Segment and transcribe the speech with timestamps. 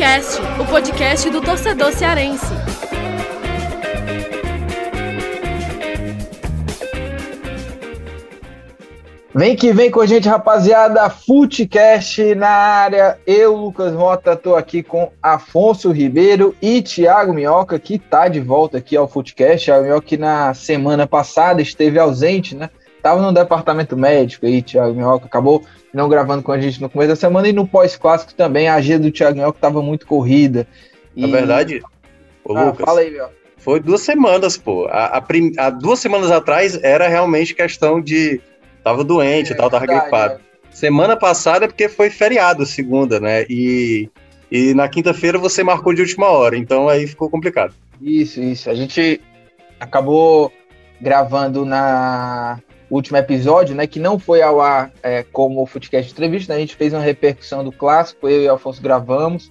[0.00, 2.46] Futecast, o podcast do torcedor cearense.
[9.34, 11.10] Vem que vem com a gente, rapaziada.
[11.10, 13.18] Futecast na área.
[13.26, 18.78] Eu, Lucas Mota, tô aqui com Afonso Ribeiro e Thiago Minhoca, que tá de volta
[18.78, 19.66] aqui ao Futecast.
[19.66, 22.70] Thiago Minhoca que na semana passada esteve ausente, né?
[23.02, 27.08] Tava no departamento médico aí, Thiago Minhoca acabou não gravando com a gente no começo
[27.08, 28.68] da semana e no pós-clássico também.
[28.68, 30.66] A agenda do Thiago Minhoca tava muito corrida.
[31.16, 31.22] E...
[31.22, 31.82] Na verdade,
[32.44, 33.28] ô, ah, Lucas, fala aí, meu.
[33.56, 34.86] Foi duas semanas, pô.
[34.86, 35.52] A, a, prim...
[35.58, 38.40] a, duas semanas atrás era realmente questão de
[38.82, 40.34] tava doente, é, tal, tava verdade, gripado.
[40.34, 40.40] É.
[40.70, 43.44] Semana passada é porque foi feriado, segunda, né?
[43.50, 44.08] E,
[44.50, 47.74] e na quinta-feira você marcou de última hora, então aí ficou complicado.
[48.00, 48.70] Isso, isso.
[48.70, 49.20] A gente
[49.78, 50.52] acabou
[51.00, 53.86] gravando na último episódio, né?
[53.86, 57.00] Que não foi ao ar é, como o Footcast Entrevista, né, a gente fez uma
[57.00, 59.50] repercussão do clássico, eu e Alfonso gravamos.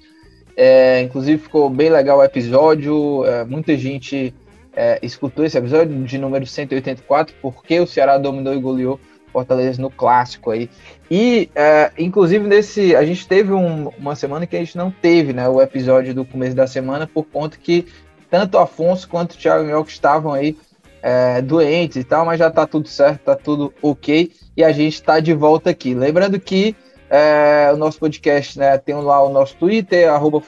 [0.55, 4.33] É, inclusive ficou bem legal o episódio, é, muita gente
[4.75, 9.00] é, escutou esse episódio de número 184, porque o Ceará dominou e goleou
[9.31, 10.69] Fortaleza no clássico aí.
[11.09, 12.95] E, é, inclusive, nesse.
[12.95, 15.47] A gente teve um, uma semana que a gente não teve, né?
[15.47, 17.85] O episódio do começo da semana, por conta que
[18.30, 20.58] tanto o Afonso quanto o Thiago Mioca estavam aí
[21.02, 24.31] é, doentes e tal, mas já tá tudo certo, tá tudo ok.
[24.55, 25.94] E a gente está de volta aqui.
[25.94, 26.75] Lembrando que
[27.09, 28.78] é, o nosso podcast, né?
[28.78, 30.41] Tem lá o nosso Twitter, arroba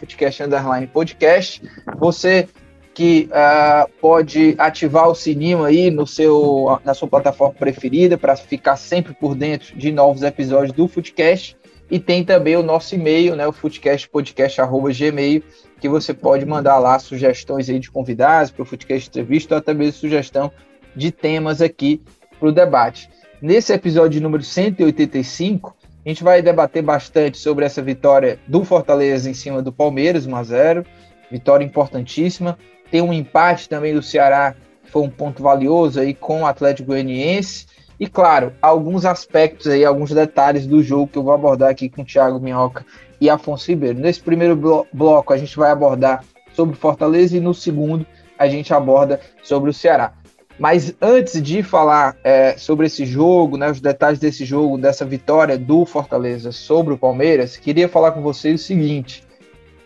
[0.94, 1.62] Podcast.
[1.98, 2.48] Você
[2.94, 8.76] que uh, pode ativar o sininho aí no seu, na sua plataforma preferida para ficar
[8.76, 11.58] sempre por dentro de novos episódios do Footcast.
[11.92, 15.44] E tem também o nosso e-mail, né, o footcastpodcast.gmail,
[15.80, 19.74] que você pode mandar lá sugestões aí de convidados para o Footcast Entrevista ou até
[19.74, 20.50] mesmo sugestão
[20.96, 22.02] de temas aqui
[22.40, 23.10] para o debate.
[23.42, 25.76] Nesse episódio número 185,
[26.06, 30.36] a gente vai debater bastante sobre essa vitória do Fortaleza em cima do Palmeiras, 1
[30.36, 30.86] a 0
[31.30, 32.58] vitória importantíssima.
[32.90, 36.88] Tem um empate também do Ceará, que foi um ponto valioso aí com o Atlético
[36.90, 37.66] Goianiense.
[38.02, 42.02] E claro, alguns aspectos aí, alguns detalhes do jogo que eu vou abordar aqui com
[42.02, 42.84] o Thiago Minhoca
[43.22, 44.00] e Afonso Ribeiro.
[44.00, 48.04] Nesse primeiro blo bloco a gente vai abordar sobre Fortaleza e no segundo
[48.40, 50.14] a gente aborda sobre o Ceará.
[50.58, 55.56] Mas antes de falar é, sobre esse jogo, né, os detalhes desse jogo, dessa vitória
[55.56, 59.24] do Fortaleza sobre o Palmeiras, queria falar com vocês o seguinte: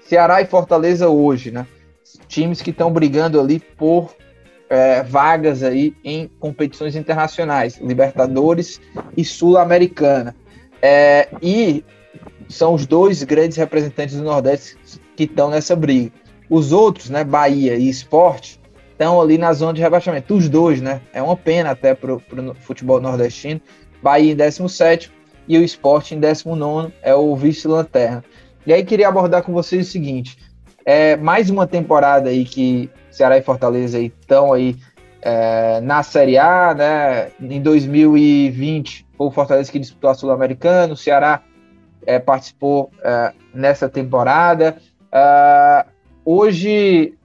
[0.07, 1.67] Ceará e Fortaleza hoje, né?
[2.29, 4.15] times que estão brigando ali por
[4.69, 8.81] é, vagas aí em competições internacionais, Libertadores
[9.15, 10.35] e Sul-Americana.
[10.81, 11.83] É, e
[12.47, 14.77] são os dois grandes representantes do Nordeste
[15.15, 16.11] que estão nessa briga.
[16.49, 18.59] Os outros, né, Bahia e Esporte,
[18.91, 20.35] estão ali na zona de rebaixamento.
[20.35, 21.01] Os dois, né?
[21.11, 22.21] É uma pena até para o
[22.61, 23.59] futebol nordestino.
[24.01, 25.11] Bahia em 17
[25.47, 28.23] e o Esporte em 19 é o vice-lanterna.
[28.65, 30.37] E aí queria abordar com vocês o seguinte:
[30.85, 34.75] é mais uma temporada aí que Ceará e Fortaleza estão aí
[35.22, 37.31] é, na Série A, né?
[37.41, 41.41] Em 2020 foi o Fortaleza que disputou a Sul-Americana, o Ceará
[42.06, 44.78] é, participou é, nessa temporada.
[45.12, 45.85] É,
[46.24, 47.16] hoje,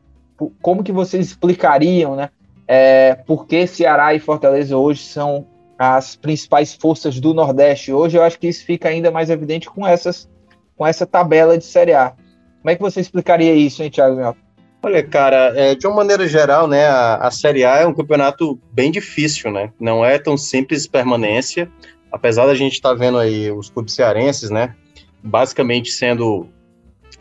[0.62, 2.31] como que vocês explicariam, né?
[2.66, 5.47] É, por que Ceará e Fortaleza hoje são
[5.78, 7.93] as principais forças do Nordeste?
[7.93, 10.31] Hoje eu acho que isso fica ainda mais evidente com essas
[10.76, 12.15] com essa tabela de Série A.
[12.62, 14.37] Como é que você explicaria isso, hein, Thiago
[14.82, 18.59] Olha, cara, é, de uma maneira geral, né, a, a, Série A é um campeonato
[18.72, 19.71] bem difícil, né?
[19.78, 21.70] Não é tão simples permanência,
[22.10, 24.75] apesar da gente estar tá vendo aí os clubes cearenses, né,
[25.22, 26.49] basicamente sendo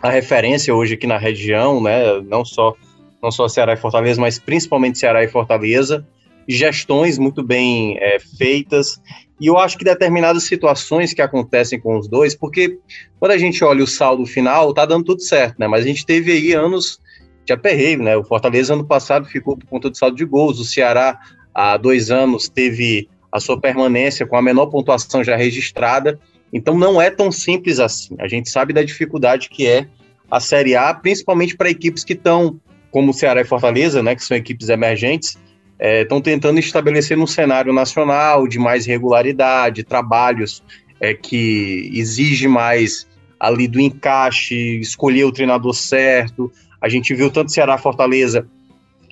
[0.02, 2.76] a referência hoje aqui na região, né, não só
[3.22, 6.08] não só Ceará e Fortaleza, mas principalmente Ceará e Fortaleza,
[6.48, 9.02] gestões muito bem é, feitas
[9.40, 12.78] e eu acho que determinadas situações que acontecem com os dois, porque
[13.20, 15.68] quando a gente olha o saldo final, tá dando tudo certo, né?
[15.68, 17.00] Mas a gente teve aí anos
[17.46, 18.18] de aperreio, né?
[18.18, 21.18] O Fortaleza ano passado ficou por conta do saldo de gols, o Ceará
[21.54, 26.19] há dois anos teve a sua permanência com a menor pontuação já registrada.
[26.52, 28.16] Então não é tão simples assim.
[28.19, 29.88] A gente sabe da dificuldade que é
[30.30, 32.60] a Série A, principalmente para equipes que estão,
[32.92, 35.38] como o Ceará e Fortaleza, né, que são equipes emergentes,
[35.80, 40.62] estão é, tentando estabelecer um cenário nacional de mais regularidade, trabalhos
[41.00, 43.08] é, que exige mais
[43.40, 46.52] ali do encaixe, escolher o treinador certo.
[46.81, 48.46] A gente viu tanto Ceará Fortaleza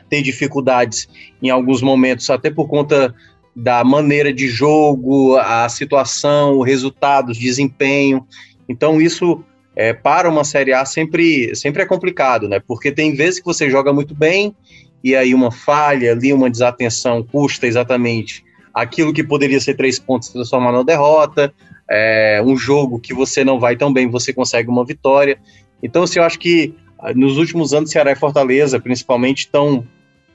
[0.09, 1.07] ter dificuldades
[1.41, 3.15] em alguns momentos, até por conta
[3.55, 8.25] da maneira de jogo, a situação, resultados, desempenho.
[8.67, 9.43] Então isso
[9.75, 12.59] é, para uma Série A sempre, sempre é complicado, né?
[12.59, 14.55] Porque tem vezes que você joga muito bem
[15.03, 20.29] e aí uma falha ali, uma desatenção custa exatamente aquilo que poderia ser três pontos
[20.29, 21.51] transformar numa derrota,
[21.89, 25.39] é, um jogo que você não vai tão bem, você consegue uma vitória.
[25.81, 29.83] Então, assim, eu acho que ah, nos últimos anos, Ceará e Fortaleza, principalmente, estão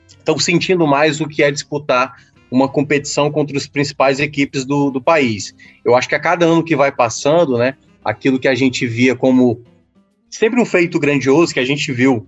[0.05, 2.15] estão sentindo mais o que é disputar
[2.51, 5.55] uma competição contra as principais equipes do, do país.
[5.83, 9.15] Eu acho que a cada ano que vai passando, né, aquilo que a gente via
[9.15, 9.61] como
[10.29, 12.27] sempre um feito grandioso que a gente viu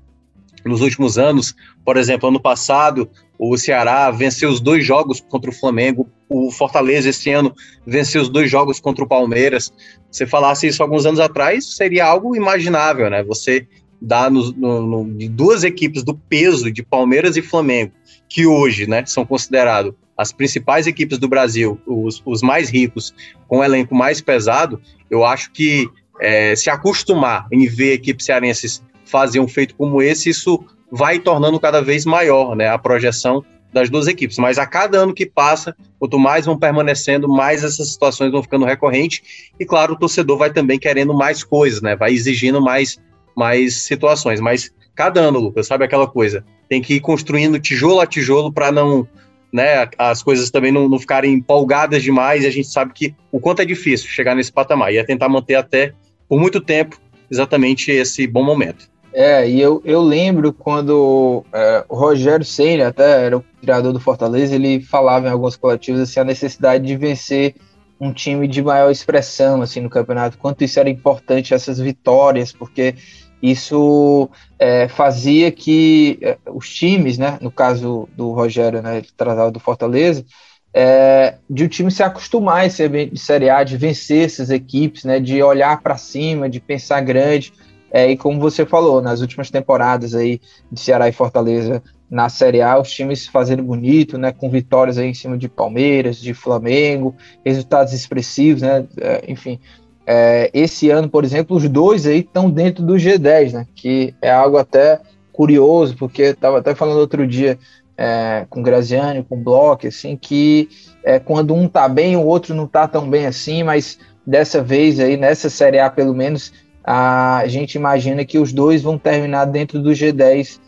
[0.69, 5.53] nos últimos anos, por exemplo, ano passado, o Ceará venceu os dois jogos contra o
[5.53, 7.53] Flamengo, o Fortaleza esse ano
[7.85, 9.71] venceu os dois jogos contra o Palmeiras.
[10.09, 13.23] Se falasse isso alguns anos atrás, seria algo imaginável, né?
[13.23, 13.67] Você
[14.01, 17.91] dá no, no, no, de duas equipes do peso de Palmeiras e Flamengo,
[18.27, 23.13] que hoje, né, são considerados as principais equipes do Brasil, os, os mais ricos,
[23.47, 25.89] com o elenco mais pesado, eu acho que
[26.21, 31.59] é, se acostumar em ver equipes cearenses fazer um feito como esse, isso vai tornando
[31.59, 33.43] cada vez maior né, a projeção
[33.75, 34.37] das duas equipes.
[34.37, 38.65] Mas a cada ano que passa, quanto mais vão permanecendo, mais essas situações vão ficando
[38.65, 39.21] recorrentes.
[39.59, 41.93] E claro, o torcedor vai também querendo mais coisas, né?
[41.93, 42.97] Vai exigindo mais,
[43.35, 44.39] mais situações.
[44.39, 46.45] Mas cada ano, Lucas, sabe aquela coisa?
[46.69, 49.07] Tem que ir construindo tijolo a tijolo para não.
[49.53, 53.39] Né, as coisas também não, não ficarem empolgadas demais e a gente sabe que o
[53.39, 55.93] quanto é difícil chegar nesse patamar e é tentar manter até
[56.27, 56.99] por muito tempo
[57.31, 58.89] exatamente esse bom momento.
[59.17, 63.99] É, e eu, eu lembro quando é, o Rogério Senna, até era o criador do
[63.99, 67.55] Fortaleza, ele falava em alguns coletivos assim, a necessidade de vencer
[67.97, 72.95] um time de maior expressão assim no campeonato, quanto isso era importante, essas vitórias, porque
[73.41, 74.29] isso
[74.59, 80.25] é, fazia que é, os times, né, no caso do Rogério, né, tratava do Fortaleza,
[80.73, 85.05] é, de o time se acostumar a ser de Série A, de vencer essas equipes,
[85.05, 87.53] né, de olhar para cima, de pensar grande,
[87.95, 91.81] é, e como você falou, nas últimas temporadas aí de Ceará e Fortaleza
[92.11, 96.17] na Série A, os times fazendo bonito, né, com vitórias aí em cima de Palmeiras,
[96.17, 97.15] de Flamengo,
[97.45, 99.61] resultados expressivos, né, é, enfim.
[100.05, 104.29] É, esse ano, por exemplo, os dois aí estão dentro do G10, né, que é
[104.29, 104.99] algo até
[105.31, 107.57] curioso, porque estava até falando outro dia
[107.97, 110.67] é, com Graziani, com Bloch, assim, que
[111.01, 114.99] é, quando um tá bem, o outro não tá tão bem assim, mas dessa vez
[114.99, 116.51] aí, nessa Série A pelo menos,
[116.85, 120.59] a gente imagina que os dois vão terminar dentro do G10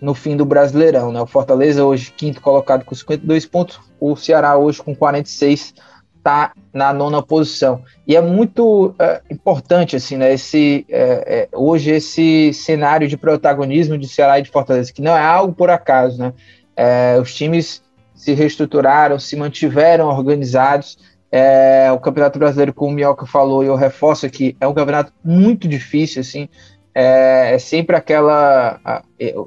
[0.00, 1.12] no fim do Brasileirão.
[1.12, 1.20] Né?
[1.20, 5.74] O Fortaleza hoje quinto colocado com 52 pontos, o Ceará hoje com 46
[6.16, 7.82] está na nona posição.
[8.06, 13.96] E é muito é, importante assim, né, esse, é, é, hoje esse cenário de protagonismo
[13.96, 16.18] de Ceará e de Fortaleza, que não é algo por acaso.
[16.18, 16.32] Né?
[16.74, 17.82] É, os times
[18.14, 20.98] se reestruturaram, se mantiveram organizados
[21.30, 25.12] é, o Campeonato Brasileiro, como o Mioca falou, e eu reforço aqui, é um campeonato
[25.24, 26.48] muito difícil, assim,
[26.94, 28.80] é, é sempre aquela...
[28.84, 29.02] A,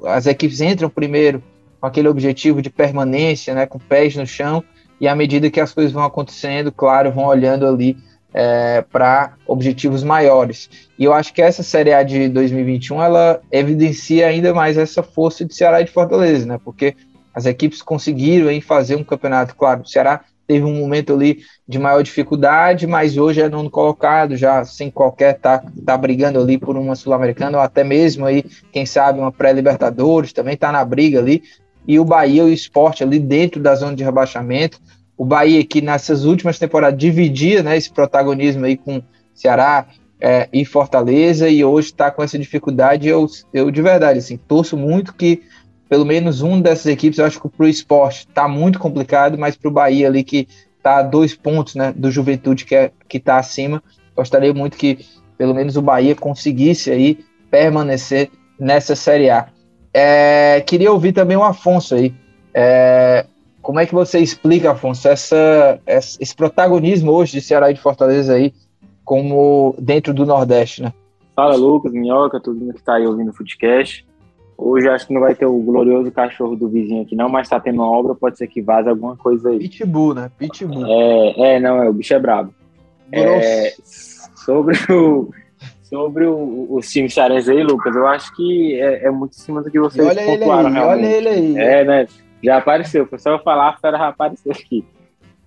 [0.06, 1.42] as equipes entram primeiro
[1.80, 4.62] com aquele objetivo de permanência, né, com pés no chão,
[5.00, 7.96] e à medida que as coisas vão acontecendo, claro, vão olhando ali
[8.34, 10.68] é, para objetivos maiores.
[10.98, 15.44] E eu acho que essa Série A de 2021, ela evidencia ainda mais essa força
[15.44, 16.94] de Ceará e de Fortaleza, né, porque
[17.34, 21.78] as equipes conseguiram aí, fazer um campeonato, claro, o Ceará teve um momento ali de
[21.78, 26.76] maior dificuldade, mas hoje é nono colocado, já sem qualquer tá, tá brigando ali por
[26.76, 28.42] uma sul-americana ou até mesmo aí,
[28.72, 31.44] quem sabe uma pré-libertadores, também tá na briga ali.
[31.86, 34.80] E o Bahia e o esporte ali dentro da zona de rebaixamento.
[35.16, 39.00] O Bahia que nessas últimas temporadas dividia, né, esse protagonismo aí com
[39.32, 39.86] Ceará
[40.20, 43.06] é, e Fortaleza e hoje está com essa dificuldade.
[43.06, 45.42] Eu, eu de verdade assim torço muito que
[45.90, 49.56] pelo menos um dessas equipes, eu acho que para o esporte está muito complicado, mas
[49.56, 50.46] para o Bahia ali que
[50.78, 53.82] está a dois pontos né, do Juventude que é, está acima,
[54.14, 55.04] gostaria muito que
[55.36, 57.18] pelo menos o Bahia conseguisse aí
[57.50, 59.48] permanecer nessa Série A.
[59.92, 62.14] É, queria ouvir também o Afonso aí.
[62.54, 63.26] É,
[63.60, 68.34] como é que você explica, Afonso, essa, esse protagonismo hoje de Ceará e de Fortaleza
[68.34, 68.54] aí,
[69.04, 70.92] como dentro do Nordeste, né?
[71.34, 74.08] Fala, Lucas, Minhoca, todo mundo que está aí ouvindo o Footcast.
[74.62, 77.58] Hoje acho que não vai ter o glorioso cachorro do vizinho aqui, não, mas tá
[77.58, 79.58] tendo uma obra, pode ser que vaze alguma coisa aí.
[79.58, 80.30] Pitbull, né?
[80.38, 80.84] Pitbull.
[80.86, 82.52] É, é não, é, o bicho é brabo.
[83.10, 85.30] É, sobre o,
[85.82, 89.62] sobre o, os times cearenses aí, Lucas, eu acho que é, é muito em cima
[89.62, 91.56] do que vocês olha pontuaram, ele aí, Olha ele aí.
[91.56, 92.06] É, né?
[92.42, 94.84] Já apareceu, foi só eu falar, a fera já apareceu aqui.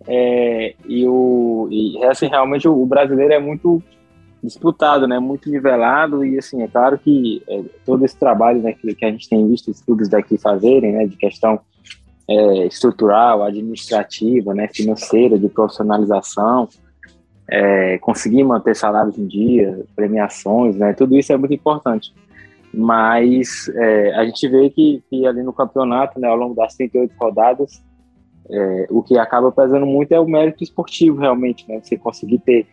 [0.07, 3.81] É, e o e assim, realmente o brasileiro é muito
[4.43, 8.93] disputado, né, muito nivelado e assim é claro que é, todo esse trabalho né, que,
[8.93, 11.59] que, a gente tem visto estudos daqui fazerem, né, de questão
[12.27, 16.67] é, estrutural, administrativa, né, financeira, de profissionalização,
[17.49, 22.13] é, conseguir manter salários em dia, premiações, né, tudo isso é muito importante.
[22.73, 27.13] Mas é, a gente vê que, que, ali no campeonato, né, ao longo das 38
[27.17, 27.81] rodadas,
[28.49, 32.67] é, o que acaba pesando muito é o mérito esportivo, realmente, né, você conseguir ter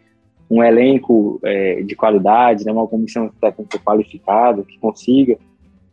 [0.51, 5.39] um elenco é, de qualidade, né, uma comissão técnica qualificada que consiga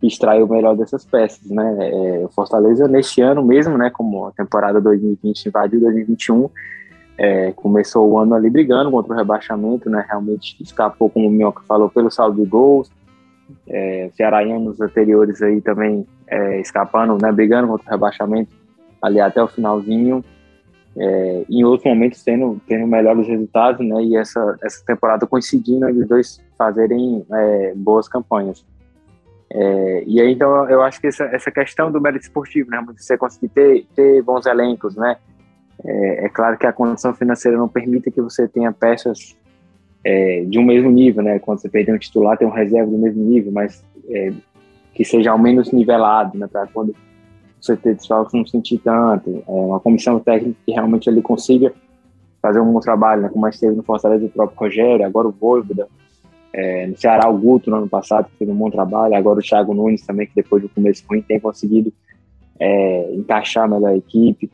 [0.01, 1.77] extrair o melhor dessas peças, né?
[1.79, 6.49] É, o Fortaleza neste ano mesmo, né, como a temporada 2020 invadiu 2021,
[7.17, 10.05] é, começou o ano ali brigando contra o rebaixamento, né?
[10.07, 12.91] Realmente escapou, como o Minhoca falou, pelo saldo de gols.
[13.67, 17.31] É, anos anteriores aí também é, escapando, né?
[17.31, 18.51] Brigando contra o rebaixamento
[19.01, 20.23] ali até o finalzinho.
[20.99, 24.03] É, em outros momentos tendo, tendo melhores resultados, né?
[24.03, 28.65] E essa, essa temporada coincidindo os dois fazerem é, boas campanhas.
[29.49, 32.83] É, e aí, então, eu acho que essa, essa questão do mérito esportivo, né?
[32.97, 35.17] Você conseguir ter, ter bons elencos, né?
[35.85, 39.37] É, é claro que a condição financeira não permite que você tenha peças
[40.03, 41.39] é, de um mesmo nível, né?
[41.39, 44.33] Quando você tem um titular, tem um reserva do mesmo nível, mas é,
[44.93, 46.47] que seja ao menos nivelado, né?
[46.47, 46.95] Para quando
[47.59, 49.43] você ter desfalques não sentir tanto.
[49.47, 51.73] É uma comissão técnica que realmente ele consiga
[52.41, 53.29] fazer um bom trabalho, né?
[53.29, 55.87] Como mais teve no Fortaleza o próprio Rogério, agora o Voivoda,
[56.53, 59.15] é, no Ceará, o Guto, no ano passado, que fez um bom trabalho.
[59.15, 61.91] Agora o Thiago Nunes também, que depois do começo ruim tem conseguido
[62.59, 64.49] é, encaixar melhor a equipe.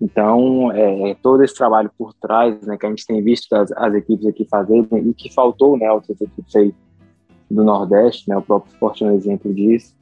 [0.00, 3.94] Então, é, todo esse trabalho por trás, né, que a gente tem visto as, as
[3.94, 6.74] equipes aqui fazerem e que faltou, né, outras equipes aí
[7.48, 9.94] do Nordeste, né, o próprio Esporte é um exemplo disso,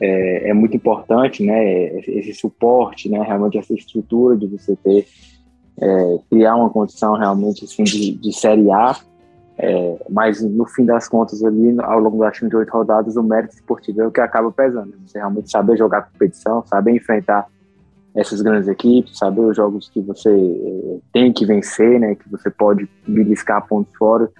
[0.00, 5.06] é, é, muito importante, né, esse suporte, né, realmente essa estrutura de você ter,
[5.80, 8.96] é, criar uma condição realmente assim de, de Série A,
[9.56, 14.02] é, mas no fim das contas ali, ao longo das 38 rodadas, o mérito esportivo
[14.02, 14.90] é o que acaba pesando.
[14.90, 14.96] Né?
[15.06, 17.46] Você realmente saber jogar competição, saber enfrentar
[18.14, 22.14] essas grandes equipes, saber os jogos que você é, tem que vencer, né?
[22.14, 24.30] Que você pode beliscar pontos fora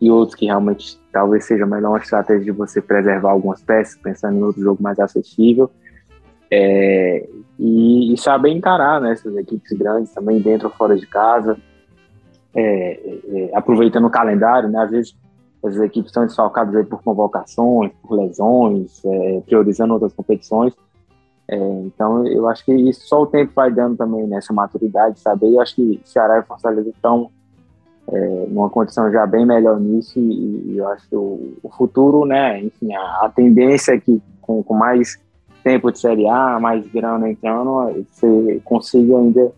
[0.00, 4.36] e outros que realmente talvez seja melhor uma estratégia de você preservar algumas peças, pensando
[4.36, 5.70] em outro jogo mais acessível.
[6.50, 7.26] É,
[7.58, 11.56] e, e, saber encarar né, essas equipes grandes também dentro ou fora de casa
[12.52, 14.82] é, é, aproveitando o calendário, né?
[14.82, 15.16] Às vezes
[15.64, 20.74] as equipes estão desfalcadas por convocações, por lesões, é, priorizando outras competições.
[21.48, 25.20] É, então, eu acho que isso só o tempo vai dando também nessa né, maturidade,
[25.20, 25.54] saber.
[25.54, 27.30] Eu acho que Ceará e Fortaleza estão
[28.12, 32.26] é, numa condição já bem melhor nisso e, e eu acho que o, o, futuro,
[32.26, 35.18] né, enfim, a, a tendência é que com, com, mais
[35.62, 39.52] tempo de Série A, mais grana entrando, você consiga ainda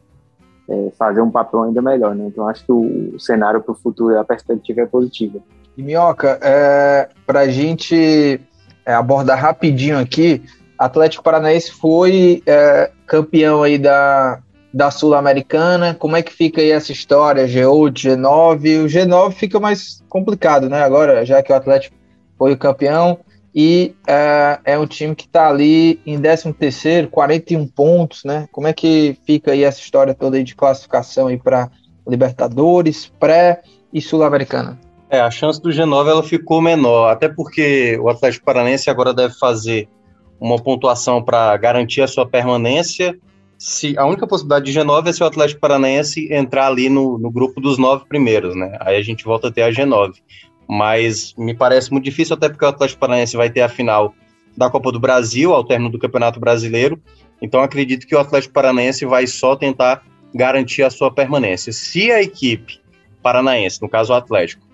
[0.69, 2.27] é, fazer um papel ainda melhor, né?
[2.27, 5.41] Então acho que o, o cenário para o futuro, a perspectiva é positiva.
[5.77, 8.41] E Minhoca, é, para a gente
[8.85, 10.43] é, abordar rapidinho aqui,
[10.79, 14.41] Atlético Paranaense foi é, campeão aí da,
[14.73, 15.95] da Sul-Americana.
[15.95, 17.47] Como é que fica aí essa história?
[17.47, 18.85] G8, G9.
[18.85, 20.83] O G9 fica mais complicado, né?
[20.83, 21.97] Agora, já que o Atlético
[22.39, 23.19] foi o campeão
[23.55, 28.47] e é, é um time que está ali em 13º, 41 pontos, né?
[28.53, 31.71] Como é que fica aí essa história toda de classificação aí para
[32.07, 34.79] Libertadores, pré e Sul-Americana?
[35.09, 39.35] É, a chance do G9 ela ficou menor, até porque o Atlético Paranense agora deve
[39.35, 39.89] fazer
[40.39, 43.17] uma pontuação para garantir a sua permanência.
[43.59, 47.31] Se a única possibilidade de G9 é se o Atlético Paranaense entrar ali no, no
[47.31, 48.77] grupo dos nove primeiros, né?
[48.81, 50.15] Aí a gente volta a ter a G9
[50.69, 54.15] mas me parece muito difícil, até porque o Atlético Paranaense vai ter a final
[54.57, 57.01] da Copa do Brasil, ao término do Campeonato Brasileiro.
[57.41, 60.03] Então acredito que o Atlético Paranaense vai só tentar
[60.35, 61.73] garantir a sua permanência.
[61.73, 62.81] Se a equipe
[63.23, 64.67] paranaense, no caso o Atlético,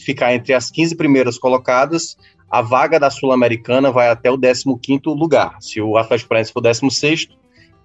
[0.00, 2.16] ficar entre as 15 primeiras colocadas,
[2.50, 5.56] a vaga da Sul-Americana vai até o 15º lugar.
[5.60, 7.30] Se o Atlético Paranaense for 16º,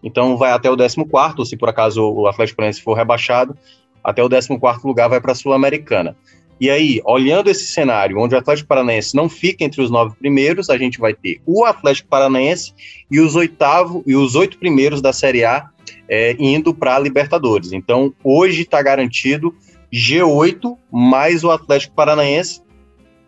[0.03, 3.55] então vai até o 14º, se por acaso o Atlético Paranaense for rebaixado,
[4.03, 6.15] até o 14º lugar vai para a Sul-Americana.
[6.59, 10.69] E aí, olhando esse cenário, onde o Atlético Paranaense não fica entre os nove primeiros,
[10.69, 12.71] a gente vai ter o Atlético Paranaense
[13.09, 15.71] e os oitavo e os oito primeiros da Série A
[16.07, 17.71] é, indo para a Libertadores.
[17.71, 19.55] Então, hoje está garantido
[19.91, 22.61] G8 mais o Atlético Paranaense.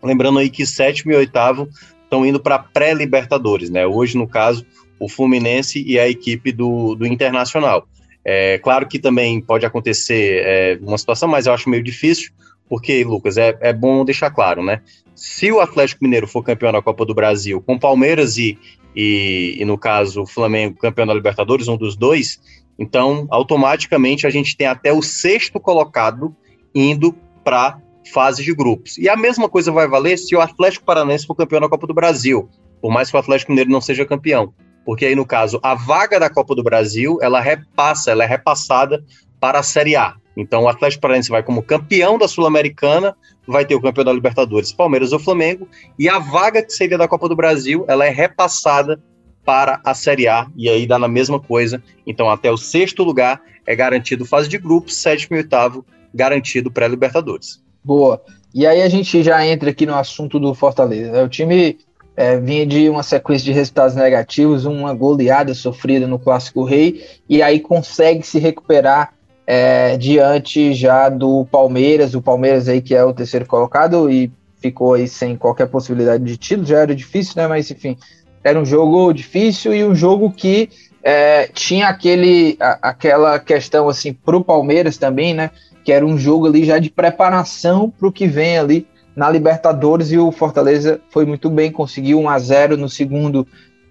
[0.00, 1.68] Lembrando aí que sétimo e oitavo
[2.04, 3.84] estão indo para pré-Libertadores, né?
[3.84, 4.64] Hoje, no caso,
[5.04, 7.86] o Fluminense e a equipe do, do Internacional.
[8.24, 12.32] É, claro que também pode acontecer é, uma situação, mas eu acho meio difícil,
[12.68, 14.80] porque, Lucas, é, é bom deixar claro, né?
[15.14, 18.58] Se o Atlético Mineiro for campeão da Copa do Brasil, com Palmeiras e,
[18.96, 22.40] e, e no caso, o Flamengo campeão da Libertadores, um dos dois,
[22.78, 26.34] então, automaticamente, a gente tem até o sexto colocado
[26.74, 27.78] indo para
[28.10, 28.98] fase de grupos.
[28.98, 31.94] E a mesma coisa vai valer se o Atlético Paranaense for campeão da Copa do
[31.94, 32.48] Brasil,
[32.80, 34.52] por mais que o Atlético Mineiro não seja campeão.
[34.84, 39.04] Porque aí, no caso, a vaga da Copa do Brasil, ela repassa, ela é repassada
[39.40, 40.14] para a Série A.
[40.36, 44.72] Então o Atlético Paranaense vai como campeão da Sul-Americana, vai ter o campeão da Libertadores,
[44.72, 49.00] Palmeiras ou Flamengo, e a vaga que seria da Copa do Brasil, ela é repassada
[49.44, 51.82] para a Série A, e aí dá na mesma coisa.
[52.06, 57.62] Então até o sexto lugar é garantido fase de grupos, sétimo e oitavo garantido pré-Libertadores.
[57.82, 58.22] Boa.
[58.54, 61.24] E aí a gente já entra aqui no assunto do Fortaleza.
[61.24, 61.76] O time
[62.16, 67.42] é, vinha de uma sequência de resultados negativos, uma goleada sofrida no Clássico Rei, e
[67.42, 69.12] aí consegue se recuperar
[69.46, 74.94] é, diante já do Palmeiras, o Palmeiras aí que é o terceiro colocado e ficou
[74.94, 77.46] aí sem qualquer possibilidade de título, já era difícil, né?
[77.46, 77.98] Mas enfim,
[78.42, 80.70] era um jogo difícil e um jogo que
[81.02, 85.50] é, tinha aquele, a, aquela questão assim para o Palmeiras também, né?
[85.84, 90.10] Que era um jogo ali já de preparação para o que vem ali na Libertadores
[90.10, 93.46] e o Fortaleza foi muito bem, conseguiu 1 a 0 no segundo,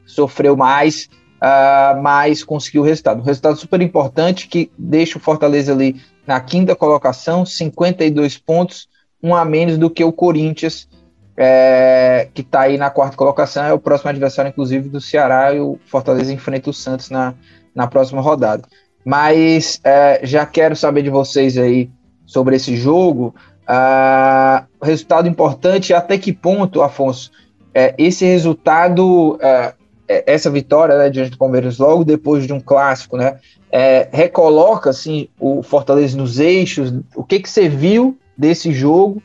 [0.05, 3.21] sofreu mais, uh, mas conseguiu o resultado.
[3.21, 8.87] Um resultado super importante que deixa o Fortaleza ali na quinta colocação, 52 pontos,
[9.21, 10.87] um a menos do que o Corinthians,
[11.35, 15.59] é, que está aí na quarta colocação, é o próximo adversário, inclusive, do Ceará, e
[15.59, 17.33] o Fortaleza enfrenta o Santos na,
[17.73, 18.63] na próxima rodada.
[19.05, 21.89] Mas é, já quero saber de vocês aí
[22.25, 23.35] sobre esse jogo.
[23.63, 27.31] Uh, resultado importante, até que ponto, Afonso,
[27.73, 29.73] é, esse resultado, é,
[30.07, 33.39] é, essa vitória né, diante do Palmeiras logo depois de um clássico, né,
[33.71, 39.21] é, recoloca assim, o Fortaleza nos eixos, o que, que você viu desse jogo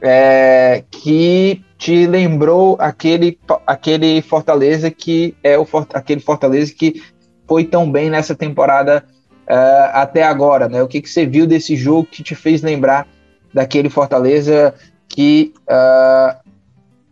[0.00, 7.02] é, que te lembrou aquele, aquele Fortaleza que é o aquele Fortaleza que
[7.46, 9.04] foi tão bem nessa temporada
[9.48, 10.82] uh, até agora, né?
[10.82, 13.06] O que, que você viu desse jogo que te fez lembrar
[13.52, 14.74] daquele Fortaleza
[15.08, 16.36] que uh,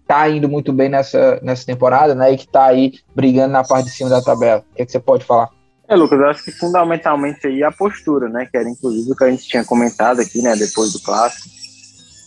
[0.07, 2.33] tá indo muito bem nessa, nessa temporada, né?
[2.33, 4.65] E que tá aí brigando na parte de cima da tabela.
[4.73, 5.49] O que, é que você pode falar?
[5.89, 8.47] É, Lucas, eu acho que fundamentalmente aí a postura, né?
[8.51, 10.55] Que era inclusive o que a gente tinha comentado aqui, né?
[10.57, 11.49] Depois do clássico,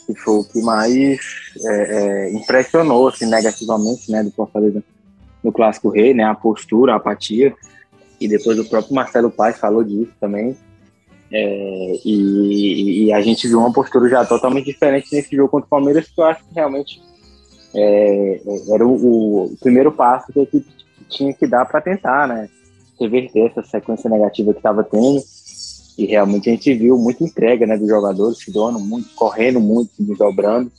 [0.06, 1.20] que foi o que mais
[1.66, 4.24] é, é, impressionou, assim, negativamente, né?
[4.24, 4.84] Do Fortaleza
[5.44, 6.24] no clássico rei, né?
[6.24, 7.54] A postura, a apatia.
[8.20, 10.58] E depois o próprio Marcelo Paz falou disso também.
[11.32, 15.70] É, e, e, a gente viu uma postura já totalmente diferente nesse jogo contra o
[15.70, 17.02] Palmeiras, que eu acho que realmente
[17.76, 20.68] é, é era o, o, primeiro passo que a equipe
[21.10, 22.50] tinha que dar para tentar, né?
[23.00, 25.22] Reverter essa sequência negativa que estava tendo.
[25.98, 29.94] E realmente a gente viu muita entrega né, dos jogadores, se doando muito, correndo muito,
[29.96, 30.72] se desdobrando,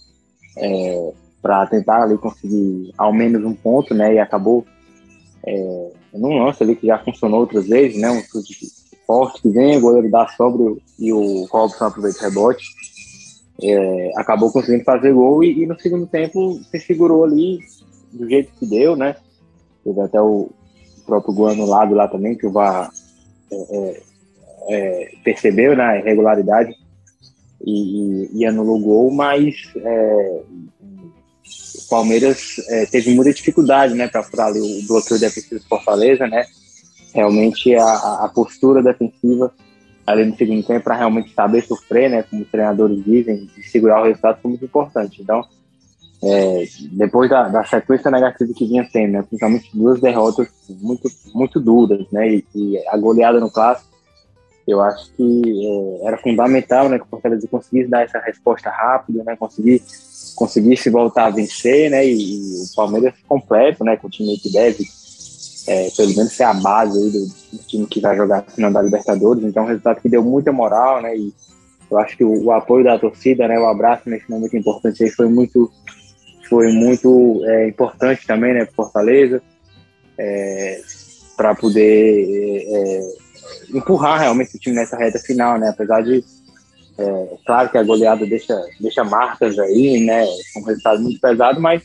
[0.57, 4.15] é, para tentar ali conseguir ao menos um ponto, né?
[4.15, 4.65] E acabou
[5.45, 8.11] é, num lance ali que já funcionou outras vezes, né?
[8.11, 8.23] Um
[9.09, 12.67] forte que vem, o goleiro dá sobre e o Robson aproveita o rebote.
[13.61, 17.59] É, acabou conseguindo fazer gol e, e, no segundo tempo se segurou ali
[18.13, 19.17] do jeito que deu, né?
[19.83, 20.51] Teve até o
[21.07, 22.91] próprio gol anulado lá também, que o VAR
[23.51, 24.03] é, é,
[24.69, 26.73] é, percebeu né, a irregularidade
[27.65, 30.43] e, e, e, anulou o gol, mas é,
[31.43, 36.29] o Palmeiras é, teve muita dificuldade né, para furar ali o bloqueio defensivo do Fortaleza,
[36.29, 36.45] né?
[37.15, 39.53] Realmente a, a postura defensiva
[40.07, 44.01] ali no segundo tempo para realmente saber sofrer, né, como os treinadores dizem, e segurar
[44.01, 45.21] o resultado foi muito importante.
[45.21, 45.45] Então,
[46.23, 50.49] é, depois da, da, sequência negativa que vinha tendo, né, principalmente duas derrotas
[50.81, 53.89] muito, muito duras, né, e, e a goleada no clássico,
[54.67, 59.23] eu acho que é, era fundamental, né, que o Fortaleza conseguisse dar essa resposta rápida,
[59.25, 59.83] né, conseguir
[60.35, 64.53] conseguisse voltar a vencer, né, e, e o Palmeiras completo, né, com o time que
[64.53, 64.85] deve
[65.69, 67.27] é, pelo menos ser a base do,
[67.57, 69.45] do, time que vai jogar a final da Libertadores.
[69.45, 71.15] Então, é um resultado que deu muita moral, né?
[71.15, 71.33] E
[71.91, 73.59] eu acho que o, o apoio da torcida, né?
[73.59, 75.71] O abraço nesse momento importante aí foi muito,
[76.49, 78.67] foi muito é, importante também, né?
[78.75, 79.43] Fortaleza,
[80.17, 80.81] é,
[81.37, 83.13] para poder é,
[83.75, 85.69] empurrar realmente o time nessa reta final, né?
[85.69, 86.25] Apesar de
[86.99, 90.27] é, claro que a goleada deixa, deixa marcas aí, né?
[90.57, 91.83] Um resultado muito pesado, mas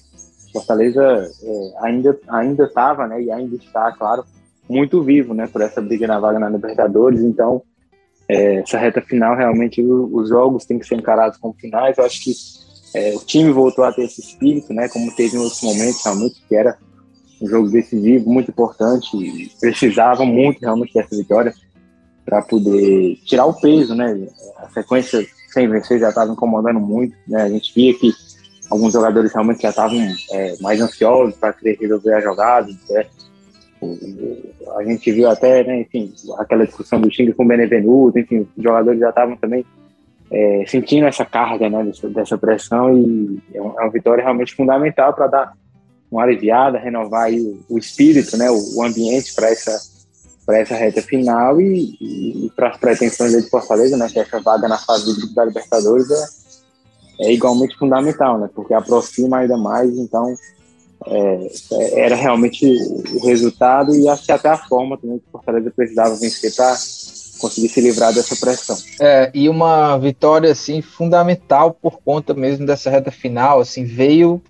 [0.53, 1.01] Fortaleza
[1.43, 4.23] é, ainda ainda estava, né, e ainda está, claro,
[4.69, 7.21] muito vivo, né, por essa briga na vaga na Libertadores.
[7.21, 7.61] Então,
[8.29, 11.97] é, essa reta final realmente os jogos têm que ser encarados como finais.
[11.97, 12.33] Eu acho que
[12.95, 16.43] é, o time voltou a ter esse espírito, né, como teve em outros momentos, realmente
[16.47, 16.77] que era
[17.41, 21.53] um jogo decisivo, muito importante, e precisava muito realmente dessa vitória
[22.23, 24.27] para poder tirar o peso, né?
[24.57, 27.43] A sequência sem vencer já estava incomodando muito, né?
[27.43, 28.13] A gente via que
[28.73, 29.99] alguns jogadores realmente já estavam
[30.31, 32.67] é, mais ansiosos para querer resolver a jogada.
[32.89, 33.05] Né?
[34.75, 38.63] A gente viu até, né, enfim, aquela discussão do Xing com o Benevenuto, enfim, os
[38.63, 39.63] jogadores já estavam também
[40.31, 45.27] é, sentindo essa carga né, dessa, pressão e é, é uma vitória realmente fundamental para
[45.27, 45.53] dar
[46.11, 49.93] uma aliviada, renovar o, o, espírito, né, o, o ambiente para essa
[50.45, 54.67] para essa reta final e, e, para as pretensões de Fortaleza, né, que essa vaga
[54.67, 56.42] na fase da Libertadores é,
[57.19, 58.49] é igualmente fundamental, né?
[58.53, 60.33] Porque aproxima ainda mais, então
[61.05, 65.31] é, é era realmente o resultado e acho que até a forma também que o
[65.31, 66.75] Fortaleza precisava vencer para
[67.39, 68.77] conseguir se livrar dessa pressão.
[68.99, 74.41] É, e uma vitória assim fundamental por conta mesmo dessa reta final, assim, veio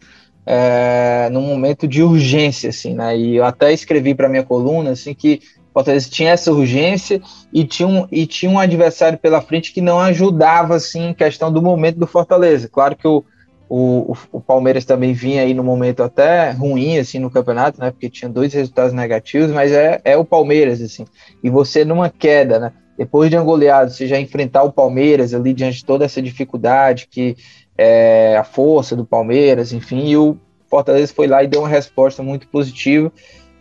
[0.45, 3.17] é, num momento de urgência, assim, né?
[3.17, 5.41] E eu até escrevi para minha coluna assim que
[5.73, 9.99] Fortaleza tinha essa urgência e tinha, um, e tinha um adversário pela frente que não
[9.99, 12.69] ajudava assim em questão do momento do Fortaleza.
[12.71, 13.23] Claro que o,
[13.67, 17.89] o, o, Palmeiras também vinha aí no momento até ruim assim no campeonato, né?
[17.89, 21.05] Porque tinha dois resultados negativos, mas é, é o Palmeiras assim.
[21.43, 22.71] E você numa queda, né?
[22.95, 27.07] Depois de um goleado, você já enfrentar o Palmeiras ali diante de toda essa dificuldade
[27.09, 27.35] que
[27.75, 30.37] é a força do Palmeiras, enfim, e o
[30.69, 33.11] Fortaleza foi lá e deu uma resposta muito positiva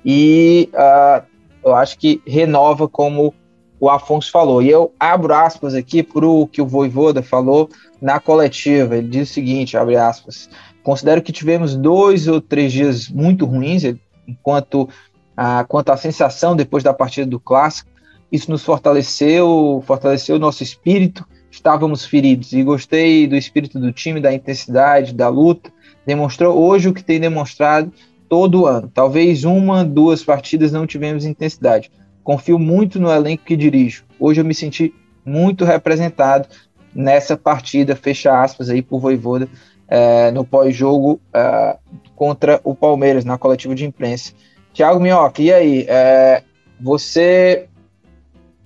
[0.05, 1.25] e uh,
[1.65, 3.35] eu acho que renova como
[3.79, 4.63] o Afonso falou.
[4.63, 7.69] E eu abro aspas aqui para o que o Voivoda falou
[8.01, 8.97] na coletiva.
[8.97, 10.49] Ele diz o seguinte, abre aspas,
[10.83, 13.83] considero que tivemos dois ou três dias muito ruins,
[14.27, 14.89] enquanto
[15.37, 17.91] a, quanto à sensação depois da partida do Clássico,
[18.31, 24.21] isso nos fortaleceu, fortaleceu o nosso espírito, estávamos feridos, e gostei do espírito do time,
[24.21, 25.73] da intensidade, da luta,
[26.07, 27.93] demonstrou hoje o que tem demonstrado
[28.33, 28.91] todo ano.
[28.95, 31.91] Talvez uma, duas partidas não tivemos intensidade.
[32.25, 34.05] Confio muito no elenco que dirijo.
[34.19, 36.49] Hoje eu me senti muito representado
[36.95, 39.47] nessa partida, fecha aspas aí por Voivoda,
[39.87, 41.77] é, no pós-jogo é,
[42.17, 44.33] contra o Palmeiras, na coletiva de imprensa.
[44.73, 45.85] Tiago Minhoca, e aí?
[45.87, 46.43] É,
[46.81, 47.69] você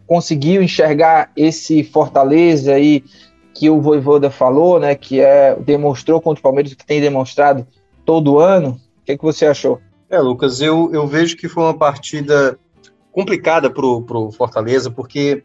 [0.07, 3.03] conseguiu enxergar esse Fortaleza aí
[3.53, 7.67] que o Voivoda falou, né, que é demonstrou contra o Palmeiras que tem demonstrado
[8.05, 8.81] todo ano?
[9.07, 9.81] Que, que você achou?
[10.11, 12.59] É, Lucas, eu, eu vejo que foi uma partida
[13.13, 15.45] complicada para o Fortaleza, porque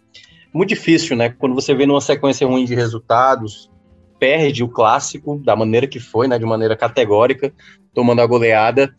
[0.54, 1.30] muito difícil, né?
[1.30, 3.72] Quando você vê numa sequência ruim de resultados,
[4.20, 6.38] perde o clássico da maneira que foi, né?
[6.38, 7.54] De maneira categórica,
[7.94, 8.94] tomando a goleada.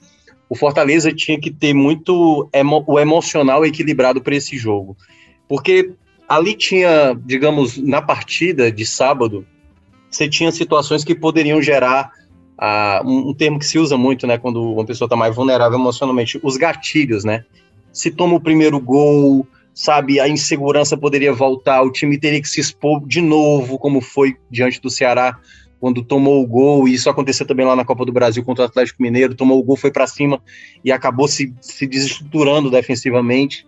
[0.49, 4.97] O Fortaleza tinha que ter muito emo o emocional equilibrado para esse jogo,
[5.49, 5.93] porque
[6.29, 9.47] ali tinha, digamos, na partida de sábado,
[10.11, 12.11] você tinha situações que poderiam gerar
[13.05, 16.39] um, um, termo que se usa muito, né, quando uma pessoa está mais vulnerável emocionalmente,
[16.43, 17.45] os gatilhos, né?
[17.93, 22.61] Se toma o primeiro gol, sabe, a insegurança poderia voltar, o time teria que se
[22.61, 25.39] expor de novo, como foi diante do Ceará
[25.81, 28.67] quando tomou o gol, e isso aconteceu também lá na Copa do Brasil contra o
[28.69, 30.41] Atlético Mineiro, tomou o gol, foi para cima
[30.85, 33.67] e acabou se, se desestruturando defensivamente.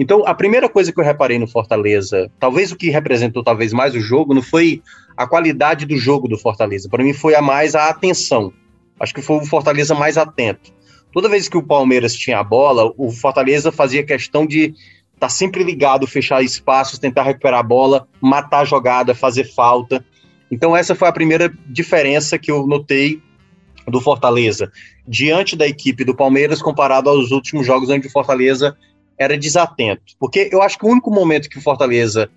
[0.00, 3.94] Então, a primeira coisa que eu reparei no Fortaleza, talvez o que representou talvez mais
[3.94, 4.82] o jogo, não foi
[5.14, 6.88] a qualidade do jogo do Fortaleza.
[6.88, 8.50] Para mim foi a mais a atenção.
[8.98, 10.72] Acho que foi o Fortaleza mais atento.
[11.12, 14.78] Toda vez que o Palmeiras tinha a bola, o Fortaleza fazia questão de estar
[15.18, 20.02] tá sempre ligado, fechar espaços, tentar recuperar a bola, matar a jogada, fazer falta.
[20.50, 23.20] Então essa foi a primeira diferença que eu notei
[23.86, 24.72] do Fortaleza
[25.06, 28.74] diante da equipe do Palmeiras comparado aos últimos jogos onde o Fortaleza
[29.20, 30.16] era desatento.
[30.18, 32.30] Porque eu acho que o único momento que o Fortaleza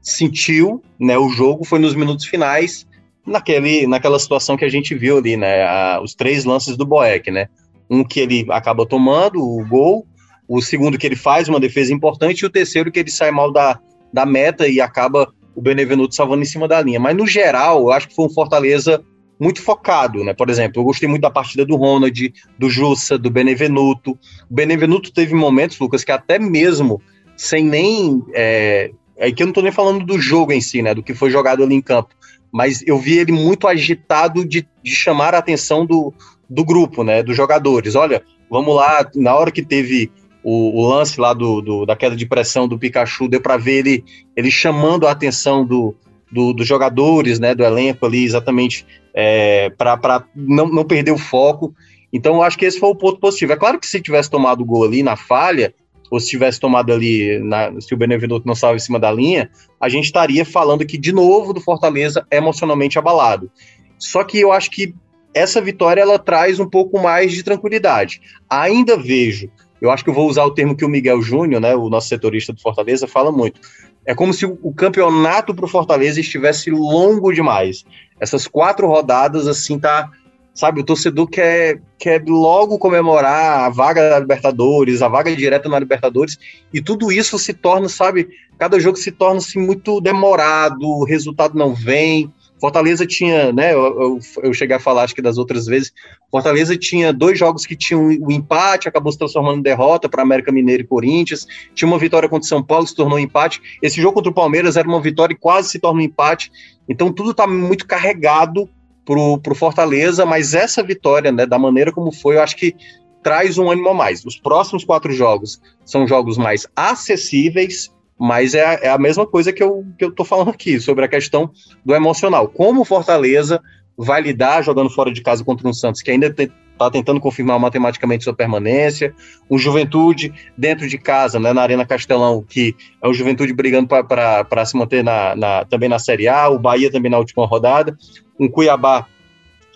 [0.00, 2.86] sentiu né, o jogo foi nos minutos finais,
[3.26, 5.62] naquele, naquela situação que a gente viu ali, né?
[5.62, 7.48] A, os três lances do Boeck, né?
[7.90, 10.06] Um que ele acaba tomando o gol,
[10.48, 13.52] o segundo que ele faz uma defesa importante, e o terceiro que ele sai mal
[13.52, 13.78] da,
[14.10, 16.98] da meta e acaba o Benevenuto salvando em cima da linha.
[16.98, 19.04] Mas no geral, eu acho que foi um Fortaleza
[19.40, 20.34] muito focado, né?
[20.34, 24.12] Por exemplo, eu gostei muito da partida do Ronald, do Jussa, do Benevenuto.
[24.50, 27.00] O Benevenuto teve momentos, Lucas, que até mesmo
[27.34, 30.94] sem nem é, é que eu não tô nem falando do jogo em si, né?
[30.94, 32.14] Do que foi jogado ali em campo.
[32.52, 36.12] Mas eu vi ele muito agitado de, de chamar a atenção do,
[36.48, 37.22] do grupo, né?
[37.22, 37.94] Dos jogadores.
[37.94, 42.14] Olha, vamos lá, na hora que teve o, o lance lá do, do, da queda
[42.14, 44.04] de pressão do Pikachu, deu para ver ele,
[44.36, 45.94] ele chamando a atenção do,
[46.30, 47.54] do, dos jogadores, né?
[47.54, 51.74] Do elenco ali, exatamente, é, para não, não perder o foco.
[52.12, 53.52] Então, eu acho que esse foi o ponto positivo.
[53.52, 55.74] É claro que se tivesse tomado o gol ali na falha,
[56.10, 59.48] ou se tivesse tomado ali, na, se o Benevenuto não estava em cima da linha,
[59.80, 63.50] a gente estaria falando aqui de novo do Fortaleza emocionalmente abalado.
[63.96, 64.92] Só que eu acho que
[65.32, 68.20] essa vitória ela traz um pouco mais de tranquilidade.
[68.48, 69.48] Ainda vejo,
[69.80, 72.08] eu acho que eu vou usar o termo que o Miguel Júnior, né, o nosso
[72.08, 73.60] setorista do Fortaleza, fala muito.
[74.06, 77.84] É como se o campeonato para o Fortaleza estivesse longo demais.
[78.18, 80.10] Essas quatro rodadas, assim, tá
[80.52, 85.78] Sabe, o torcedor quer, quer logo comemorar a vaga da Libertadores, a vaga direta na
[85.78, 86.38] Libertadores,
[86.72, 91.56] e tudo isso se torna, sabe, cada jogo se torna assim, muito demorado, o resultado
[91.56, 92.32] não vem.
[92.60, 93.72] Fortaleza tinha, né?
[93.72, 95.92] Eu, eu, eu, cheguei a falar, acho que das outras vezes.
[96.30, 100.52] Fortaleza tinha dois jogos que tinham o empate, acabou se transformando em derrota para América
[100.52, 101.46] Mineiro e Corinthians.
[101.74, 103.60] Tinha uma vitória contra o São Paulo, se tornou um empate.
[103.80, 106.52] Esse jogo contra o Palmeiras era uma vitória e quase se torna um empate.
[106.88, 108.68] Então tudo está muito carregado
[109.04, 112.74] pro, pro Fortaleza, mas essa vitória, né, da maneira como foi, eu acho que
[113.22, 114.24] traz um ânimo a mais.
[114.24, 117.90] Os próximos quatro jogos são jogos mais acessíveis,
[118.20, 121.08] mas é, é, a mesma coisa que eu, que eu tô falando aqui, sobre a
[121.08, 121.50] questão
[121.82, 122.48] do emocional.
[122.48, 123.62] Como o Fortaleza
[123.96, 128.24] vai lidar jogando fora de casa contra um Santos que ainda está tentando confirmar matematicamente
[128.24, 129.14] sua permanência,
[129.50, 134.66] um Juventude dentro de casa, né, na Arena Castelão, que é o Juventude brigando para
[134.66, 137.96] se manter na, na, também na Série A, o Bahia também na última rodada,
[138.38, 139.06] um Cuiabá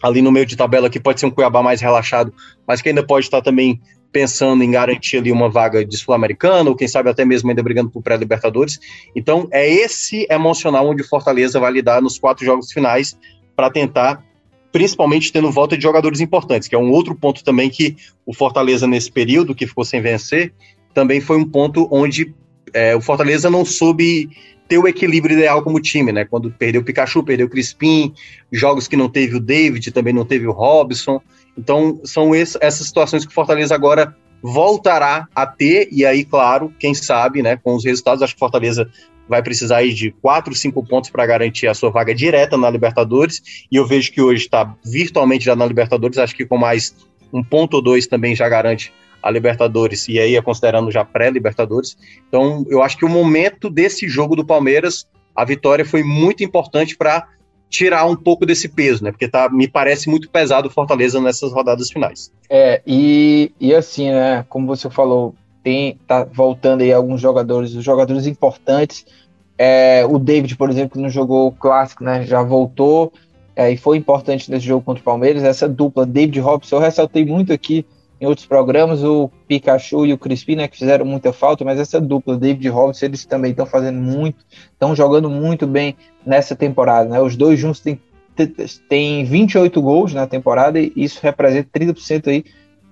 [0.02, 2.30] ali no meio de tabela que pode ser um Cuiabá mais relaxado,
[2.68, 3.80] mas que ainda pode estar também
[4.14, 7.90] pensando em garantir ali uma vaga de Sul-Americana, ou quem sabe até mesmo ainda brigando
[7.90, 8.78] por pré-Libertadores.
[9.14, 13.18] Então, é esse emocional onde o Fortaleza vai lidar nos quatro jogos finais
[13.56, 14.24] para tentar,
[14.70, 18.86] principalmente tendo volta de jogadores importantes, que é um outro ponto também que o Fortaleza,
[18.86, 20.54] nesse período que ficou sem vencer,
[20.94, 22.32] também foi um ponto onde
[22.72, 24.30] é, o Fortaleza não soube
[24.68, 26.24] ter o equilíbrio ideal como time, né?
[26.24, 28.14] Quando perdeu o Pikachu, perdeu o Crispim,
[28.52, 31.20] jogos que não teve o David, também não teve o Robson.
[31.56, 36.72] Então, são esse, essas situações que o Fortaleza agora voltará a ter, e aí, claro,
[36.78, 38.90] quem sabe, né, com os resultados, acho que Fortaleza
[39.26, 43.76] vai precisar de quatro, cinco pontos para garantir a sua vaga direta na Libertadores, e
[43.76, 46.94] eu vejo que hoje está virtualmente já na Libertadores, acho que com mais
[47.32, 51.96] um ponto ou dois também já garante a Libertadores, e aí é considerando já pré-Libertadores.
[52.28, 56.94] Então, eu acho que o momento desse jogo do Palmeiras, a vitória foi muito importante
[56.94, 57.26] para
[57.74, 59.10] tirar um pouco desse peso, né?
[59.10, 62.30] Porque tá, me parece muito pesado o Fortaleza nessas rodadas finais.
[62.48, 64.44] É, e, e assim, né?
[64.48, 69.04] Como você falou, tem tá voltando aí alguns jogadores, os jogadores importantes.
[69.58, 72.24] É, o David, por exemplo, que não jogou o clássico, né?
[72.24, 73.12] Já voltou
[73.56, 75.42] é, e foi importante nesse jogo contra o Palmeiras.
[75.42, 77.84] Essa dupla, David Robson, eu ressaltei muito aqui
[78.24, 82.00] em outros programas, o Pikachu e o Crispim, né, que fizeram muita falta, mas essa
[82.00, 87.20] dupla, David Robson, eles também estão fazendo muito, estão jogando muito bem nessa temporada, né?
[87.20, 88.00] Os dois juntos têm,
[88.88, 92.44] têm 28 gols na temporada e isso representa 30% aí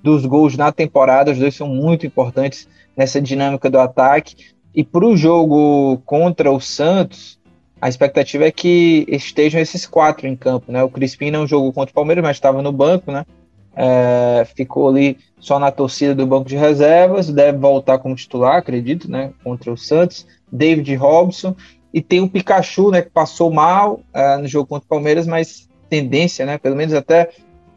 [0.02, 1.30] dos gols na temporada.
[1.30, 4.52] Os dois são muito importantes nessa dinâmica do ataque.
[4.74, 7.38] E para o jogo contra o Santos,
[7.80, 10.82] a expectativa é que estejam esses quatro em campo, né?
[10.82, 13.24] O Crispim não jogou contra o Palmeiras, mas estava no banco, né?
[13.74, 19.10] É, ficou ali só na torcida do banco de reservas, deve voltar como titular, acredito,
[19.10, 19.32] né?
[19.42, 20.26] Contra o Santos.
[20.52, 21.56] David Robson
[21.92, 25.68] e tem o Pikachu, né, que passou mal uh, no jogo contra o Palmeiras, mas
[25.88, 27.30] tendência, né, pelo menos até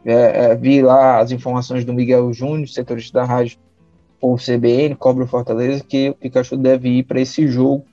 [0.04, 3.58] é, é, vi lá as informações do Miguel Júnior, setorista da rádio
[4.20, 7.84] ou CBN, Cobra Fortaleza, que o Pikachu deve ir para esse jogo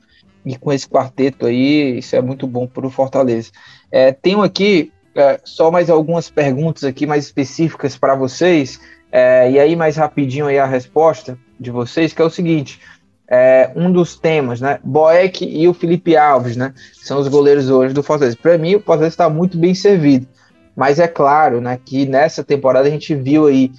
[0.46, 3.52] e com esse quarteto aí, isso é muito bom para o Fortaleza.
[3.92, 8.80] É, tenho aqui é, só mais algumas perguntas aqui mais específicas para vocês,
[9.12, 12.80] é, e aí mais rapidinho aí a resposta de vocês, que é o seguinte,
[13.28, 14.80] é, um dos temas, né?
[14.84, 16.74] Boeck e o Felipe Alves, né?
[16.94, 18.38] São os goleiros hoje do Fortaleza.
[18.40, 20.28] Para mim, o Fortaleza está muito bem servido.
[20.76, 23.72] Mas é claro, né, que nessa temporada a gente viu aí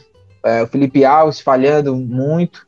[0.45, 2.67] é, o Felipe Alves falhando muito.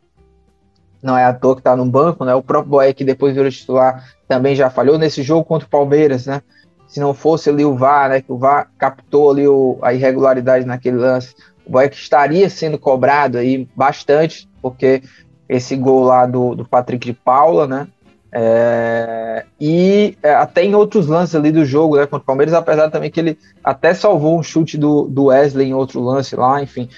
[1.00, 2.34] Não é à toa que está no banco, né?
[2.34, 6.42] O próprio Boeck depois virou titular também já falhou nesse jogo contra o Palmeiras, né?
[6.86, 8.20] Se não fosse ali o VAR, né?
[8.20, 11.34] Que o VAR captou ali o, a irregularidade naquele lance,
[11.66, 15.02] o Boeck estaria sendo cobrado aí bastante, porque
[15.48, 17.88] esse gol lá do, do Patrick de Paula, né?
[18.32, 22.90] É, e é, até em outros lances ali do jogo, né, contra o Palmeiras, apesar
[22.90, 26.88] também que ele até salvou um chute do, do Wesley em outro lance lá, enfim.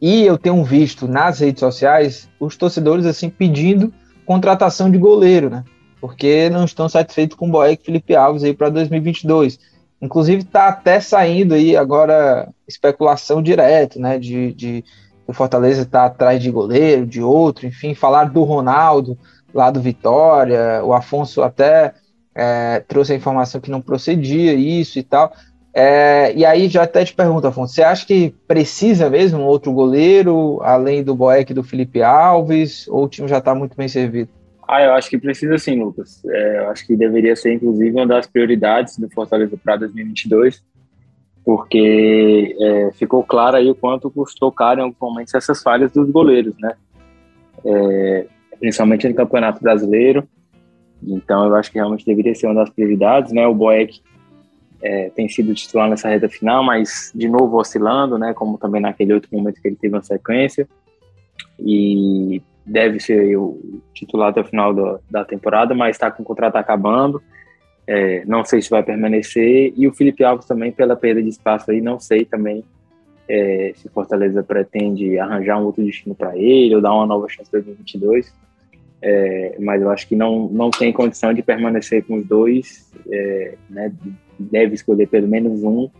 [0.00, 3.92] E eu tenho visto nas redes sociais os torcedores assim pedindo
[4.26, 5.64] contratação de goleiro, né?
[6.04, 9.58] Porque não estão satisfeitos com o Boeck Felipe Alves aí para 2022.
[10.02, 14.84] Inclusive está até saindo aí agora especulação direto, né, de, de
[15.26, 19.16] o Fortaleza está atrás de goleiro, de outro, enfim, falar do Ronaldo
[19.54, 21.94] lá do Vitória, o Afonso até
[22.34, 25.32] é, trouxe a informação que não procedia isso e tal.
[25.72, 30.60] É, e aí já até te pergunto, Afonso, você acha que precisa mesmo outro goleiro,
[30.64, 34.43] além do Boeck e do Felipe Alves, ou o time já está muito bem servido?
[34.66, 36.22] Ah, eu acho que precisa sim, Lucas.
[36.26, 40.62] É, eu acho que deveria ser, inclusive, uma das prioridades do Fortaleza para 2022
[41.44, 46.10] porque é, ficou claro aí o quanto custou caro em alguns momentos essas falhas dos
[46.10, 46.74] goleiros, né?
[47.64, 48.26] É,
[48.58, 50.26] principalmente no Campeonato Brasileiro.
[51.02, 53.46] Então, eu acho que realmente deveria ser uma das prioridades, né?
[53.46, 54.00] O Boeck
[54.80, 58.32] é, tem sido titular nessa reta final, mas de novo oscilando, né?
[58.32, 60.66] Como também naquele outro momento que ele teve uma sequência.
[61.60, 66.26] E deve ser o titular até o final do, da temporada, mas está com o
[66.26, 67.22] contrato acabando.
[67.86, 69.72] É, não sei se vai permanecer.
[69.76, 72.64] E o Felipe Alves também, pela perda de espaço aí, não sei também
[73.28, 77.48] é, se Fortaleza pretende arranjar um outro destino para ele ou dar uma nova chance
[77.48, 78.32] em 2022.
[79.02, 82.90] É, mas eu acho que não, não tem condição de permanecer com os dois.
[83.10, 83.92] É, né,
[84.38, 85.90] deve escolher pelo menos um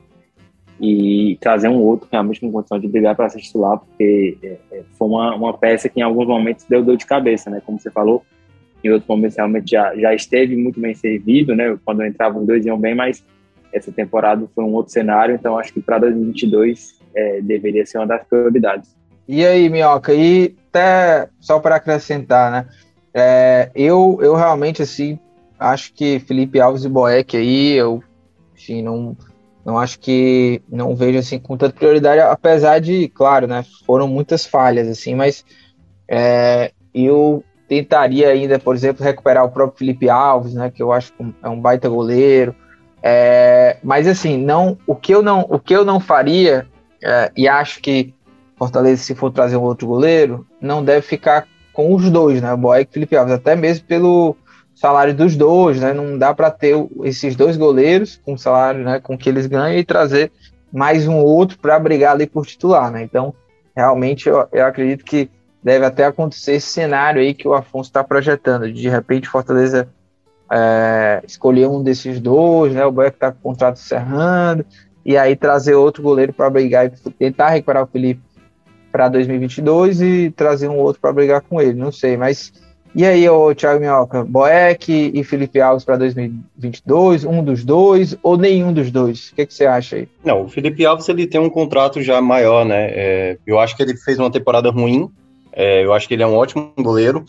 [0.80, 4.82] e trazer um outro realmente com condição de brigar para ser titular, porque é, é,
[4.98, 7.62] foi uma, uma peça que em alguns momentos deu dor de cabeça, né?
[7.64, 8.24] Como você falou,
[8.82, 11.78] em outros momentos realmente já, já esteve muito bem servido, né?
[11.84, 13.24] Quando entravam dois iam bem, mas
[13.72, 18.06] essa temporada foi um outro cenário, então acho que para 2022 é, deveria ser uma
[18.06, 18.96] das prioridades.
[19.26, 22.68] E aí, Minhoca, e até só para acrescentar, né?
[23.12, 25.18] É, eu, eu realmente, assim,
[25.58, 28.02] acho que Felipe Alves e Boeck aí, eu
[28.54, 29.16] enfim, não,
[29.64, 34.44] não acho que não vejo assim com tanta prioridade, apesar de, claro, né, foram muitas
[34.44, 35.44] falhas, assim, mas
[36.08, 41.12] é, eu tentaria ainda, por exemplo, recuperar o próprio Felipe Alves, né, que eu acho
[41.12, 42.54] que é um baita goleiro,
[43.02, 46.66] é, mas assim, não, o que eu não, o que eu não faria
[47.02, 48.14] é, e acho que
[48.56, 52.54] Fortaleza, se for trazer um outro goleiro, não deve ficar com os dois, né?
[52.56, 54.36] Boeck e Felipe Alves, até mesmo pelo
[54.84, 55.94] salário dos dois, né?
[55.94, 59.82] Não dá para ter esses dois goleiros com salário, né, com que eles ganham e
[59.82, 60.30] trazer
[60.70, 63.02] mais um outro para brigar ali por titular, né?
[63.02, 63.32] Então,
[63.74, 65.30] realmente eu, eu, acredito que
[65.62, 69.88] deve até acontecer esse cenário aí que o Afonso está projetando, de, repente Fortaleza
[70.52, 72.84] é, escolher um desses dois, né?
[72.84, 74.66] O Boeck está com o contrato cerrando
[75.02, 78.20] e aí trazer outro goleiro para brigar e tentar recuperar o Felipe
[78.92, 82.52] para 2022 e trazer um outro para brigar com ele, não sei, mas
[82.94, 88.36] e aí, o Thiago Minhoca, Boeck e Felipe Alves para 2022, um dos dois ou
[88.36, 89.30] nenhum dos dois?
[89.30, 90.08] O que, que, você acha aí?
[90.24, 92.90] Não, o Felipe Alves ele tem um contrato já maior, né?
[92.90, 95.10] É, eu acho que ele fez uma temporada ruim,
[95.52, 97.24] é, eu acho que ele é um ótimo goleiro,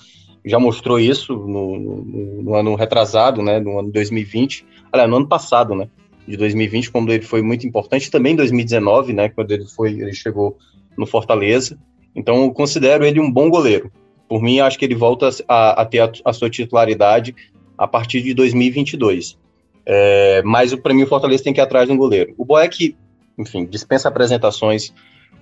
[0.46, 3.60] já mostrou isso no, no, no ano retrasado, né?
[3.60, 5.88] No ano 2020, aliás, no ano passado, né?
[6.28, 9.30] De 2020, quando ele foi muito importante, também em 2019, né?
[9.30, 10.58] Quando ele foi, ele chegou
[10.96, 11.78] no Fortaleza.
[12.16, 13.92] Então, eu considero ele um bom goleiro.
[14.28, 17.36] Por mim, acho que ele volta a, a ter a, a, sua titularidade
[17.78, 19.38] a partir de 2022.
[19.86, 22.34] É, mas para mim o Fortaleza tem que ir atrás de um goleiro.
[22.38, 22.96] O Boeck,
[23.38, 24.92] enfim, dispensa apresentações,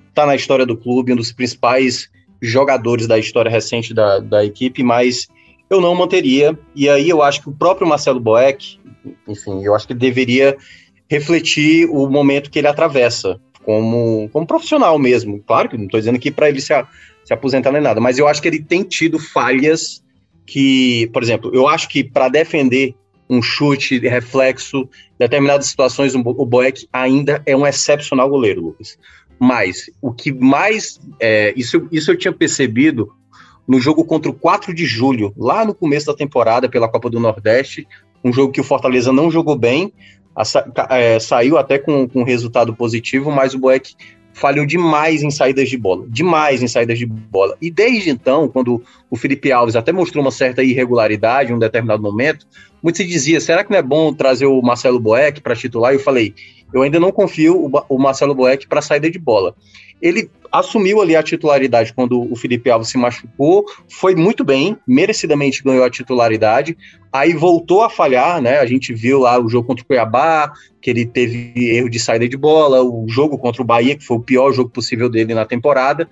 [0.10, 2.10] está na história do clube, um dos principais
[2.42, 5.28] jogadores da história recente da, da equipe, mas
[5.70, 6.58] eu não manteria.
[6.76, 8.78] E aí eu acho que o próprio Marcelo Boeck,
[9.28, 10.58] enfim, eu acho que deveria
[11.10, 15.42] refletir o momento que ele atravessa como, como profissional mesmo.
[15.46, 16.74] Claro que não estou dizendo que para ele se,
[17.24, 20.04] se aposentar nem nada, mas eu acho que ele tem tido falhas
[20.46, 22.96] que, por exemplo, eu acho que para defender
[23.30, 28.98] um chute de reflexo, determinadas situações, o Boeck ainda é um excepcional goleiro, Lucas.
[29.40, 31.00] Mas o que mais.
[31.20, 33.12] É, isso, isso eu tinha percebido
[33.68, 37.20] no jogo contra o 4 de julho, lá no começo da temporada, pela Copa do
[37.20, 37.88] Nordeste,
[38.24, 39.94] um jogo que o Fortaleza não jogou bem,
[40.36, 40.44] a,
[40.98, 43.96] é, saiu até com, com resultado positivo, mas o Boeck
[44.34, 47.56] falhou demais em saídas de bola, demais em saídas de bola.
[47.62, 52.02] E desde então, quando o Felipe Alves até mostrou uma certa irregularidade em um determinado
[52.02, 52.46] momento,
[52.82, 55.94] muito se dizia, será que não é bom trazer o Marcelo Boeck para titular?
[55.94, 56.34] E eu falei,
[56.74, 59.56] eu ainda não confio o, Marcelo Boeck para saída de bola.
[60.02, 65.64] Ele assumiu ali a titularidade quando o Felipe Alves se machucou, foi muito bem, merecidamente
[65.64, 66.78] ganhou a titularidade,
[67.12, 68.60] aí voltou a falhar, né?
[68.60, 72.28] A gente viu lá o jogo contra o Cuiabá, que ele teve erro de saída
[72.28, 75.46] de bola, o jogo contra o Bahia, que foi o pior jogo possível dele na
[75.46, 76.08] temporada,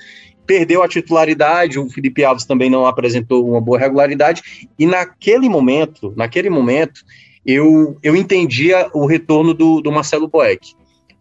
[0.45, 6.13] perdeu a titularidade, o Felipe Alves também não apresentou uma boa regularidade, e naquele momento,
[6.15, 7.01] naquele momento,
[7.45, 10.75] eu, eu entendia o retorno do, do Marcelo Boeck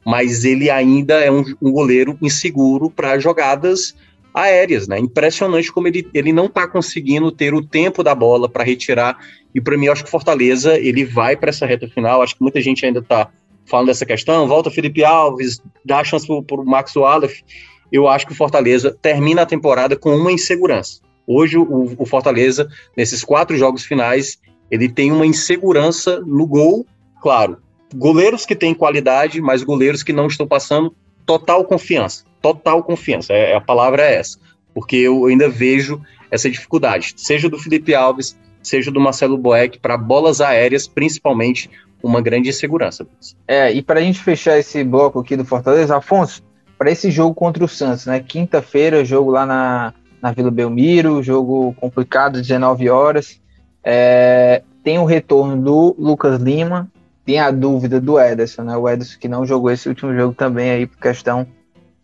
[0.04, 3.94] mas ele ainda é um, um goleiro inseguro para jogadas
[4.32, 4.98] aéreas, né?
[4.98, 9.18] Impressionante como ele, ele não está conseguindo ter o tempo da bola para retirar.
[9.54, 12.22] E para mim, eu acho que Fortaleza ele vai para essa reta final.
[12.22, 13.28] Acho que muita gente ainda está
[13.66, 14.46] falando dessa questão.
[14.46, 17.42] Volta Felipe Alves, dá a chance para o Max Wallace.
[17.90, 21.00] Eu acho que o Fortaleza termina a temporada com uma insegurança.
[21.26, 24.38] Hoje, o, o Fortaleza, nesses quatro jogos finais,
[24.70, 26.86] ele tem uma insegurança no gol,
[27.20, 27.58] claro,
[27.94, 30.94] goleiros que têm qualidade, mas goleiros que não estão passando
[31.26, 32.24] total confiança.
[32.40, 34.38] Total confiança, é, a palavra é essa.
[34.72, 39.96] Porque eu ainda vejo essa dificuldade, seja do Felipe Alves, seja do Marcelo Boeck, para
[39.96, 41.68] bolas aéreas, principalmente,
[42.02, 43.06] uma grande insegurança.
[43.46, 46.42] É, e para a gente fechar esse bloco aqui do Fortaleza, Afonso,
[46.78, 48.20] para esse jogo contra o Santos, né?
[48.20, 49.92] Quinta-feira, jogo lá na,
[50.22, 53.40] na Vila Belmiro, jogo complicado, 19 horas.
[53.82, 56.90] É, tem o retorno do Lucas Lima,
[57.24, 58.76] tem a dúvida do Ederson, né?
[58.76, 61.46] O Ederson que não jogou esse último jogo também aí por questão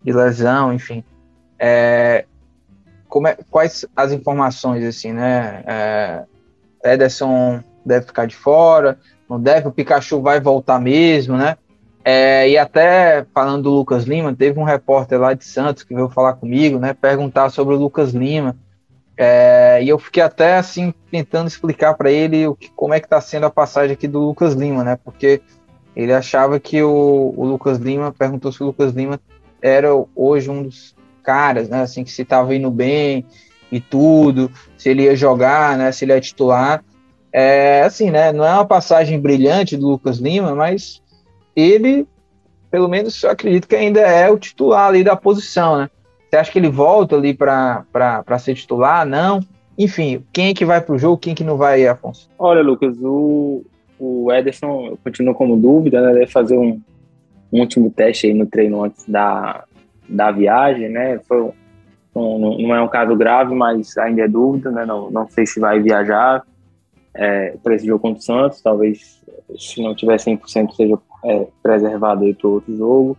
[0.02, 1.02] de lesão, enfim.
[1.58, 2.24] É,
[3.08, 5.64] como é, quais as informações, assim, né?
[5.66, 6.24] É,
[6.84, 8.98] Ederson deve ficar de fora,
[9.28, 11.56] não deve, o Pikachu vai voltar mesmo, né?
[12.04, 16.08] É, e até falando do Lucas Lima, teve um repórter lá de Santos que veio
[16.08, 16.94] falar comigo, né?
[16.94, 18.56] Perguntar sobre o Lucas Lima.
[19.18, 23.06] É, e eu fiquei até assim tentando explicar para ele o que, como é que
[23.06, 24.98] está sendo a passagem aqui do Lucas Lima, né?
[25.02, 25.40] Porque
[25.94, 29.18] ele achava que o, o, Lucas Lima perguntou se o Lucas Lima
[29.62, 31.80] era hoje um dos caras, né?
[31.80, 33.24] Assim que se estava indo bem
[33.72, 36.84] e tudo, se ele ia jogar, né, se ele ia titular.
[37.32, 41.02] É assim, né, não é uma passagem brilhante do Lucas Lima, mas
[41.54, 42.06] ele,
[42.70, 45.90] pelo menos, eu acredito que ainda é o titular ali da posição, né?
[46.28, 49.06] Você acha que ele volta ali para ser titular?
[49.06, 49.40] Não.
[49.78, 52.30] Enfim, quem é que vai para o jogo, quem é que não vai, Afonso?
[52.38, 53.62] Olha, Lucas, o,
[53.98, 56.12] o Ederson continua como dúvida, né?
[56.14, 56.80] Deve fazer um,
[57.52, 59.64] um último teste aí no treino antes da,
[60.08, 61.20] da viagem, né?
[61.28, 61.50] Foi,
[62.14, 64.86] um, não é um caso grave, mas ainda é dúvida, né?
[64.86, 66.42] Não, não sei se vai viajar
[67.14, 68.62] é, para esse jogo contra o Santos.
[68.62, 69.22] Talvez,
[69.58, 73.16] se não tiver 100%, seja é, preservado aí para outro jogo.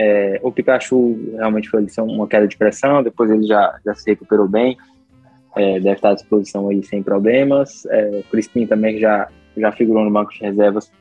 [0.00, 4.46] É, o Pikachu realmente foi uma queda de pressão, depois ele já, já se recuperou
[4.46, 4.78] bem,
[5.56, 7.84] é, deve estar à disposição aí sem problemas.
[7.86, 10.92] É, o Crispim também já, já figurou no banco de reservas,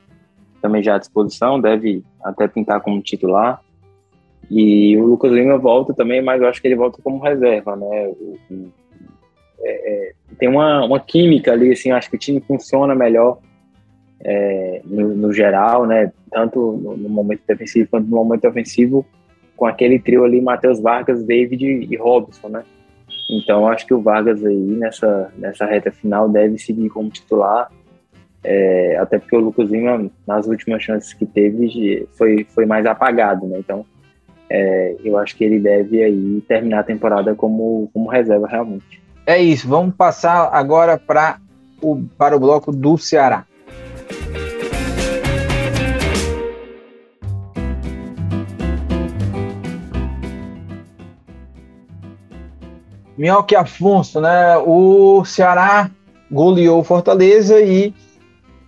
[0.59, 3.61] também já à disposição, deve até pintar como titular.
[4.49, 8.07] E o Lucas Lima volta também, mas eu acho que ele volta como reserva, né?
[8.07, 8.71] O,
[9.59, 13.37] é, é, tem uma, uma química ali, assim, acho que o time funciona melhor
[14.23, 16.11] é, no, no, geral, né?
[16.31, 19.05] Tanto no, no, momento defensivo quanto no momento ofensivo,
[19.55, 22.63] com aquele trio ali, Matheus Vargas, David e Robson, né?
[23.29, 27.69] Então acho que o Vargas aí nessa, nessa reta final deve seguir como titular.
[28.43, 33.45] É, até porque o Lucas Lima, nas últimas chances que teve, foi, foi mais apagado,
[33.45, 33.59] né?
[33.59, 33.85] Então
[34.49, 39.01] é, eu acho que ele deve aí terminar a temporada como, como reserva realmente.
[39.25, 40.99] É isso, vamos passar agora
[41.81, 43.45] o, para o bloco do Ceará.
[53.17, 54.57] Minhoca Afonso, né?
[54.59, 55.89] O Ceará
[56.31, 57.93] goleou Fortaleza e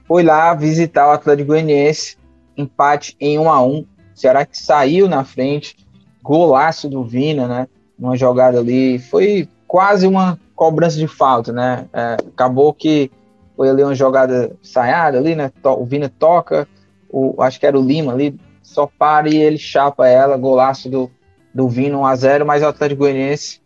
[0.07, 2.17] foi lá visitar o Atlético Goianiense,
[2.57, 3.85] empate em 1 a 1.
[4.15, 5.77] Ceará que saiu na frente,
[6.23, 7.67] golaço do Vina, né?
[7.97, 11.85] Uma jogada ali, foi quase uma cobrança de falta, né?
[11.93, 13.11] É, acabou que
[13.59, 15.51] foi ali uma jogada ensaiada ali, né?
[15.61, 16.65] O Vina toca,
[17.09, 21.11] o, acho que era o Lima ali, só para e ele chapa ela, golaço do,
[21.53, 23.59] do Vina 1 a 0 mas o Atlético Goianiense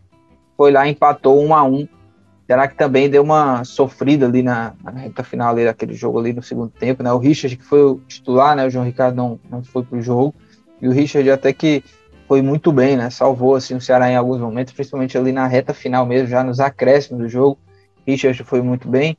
[0.58, 1.88] foi lá empatou 1 a 1
[2.48, 6.34] Será que também deu uma sofrida ali na, na reta final ali daquele jogo ali
[6.34, 7.14] no segundo tempo, né?
[7.14, 8.66] O Richard que foi o titular, né?
[8.66, 10.34] O João Ricardo não, não foi pro jogo.
[10.82, 11.84] E o Richard até que
[12.28, 13.12] foi muito bem, né?
[13.12, 16.60] Salvou assim o Ceará em alguns momentos, principalmente ali na reta final mesmo, já nos
[16.60, 17.60] acréscimos do jogo.
[18.08, 19.16] Richard foi muito bem.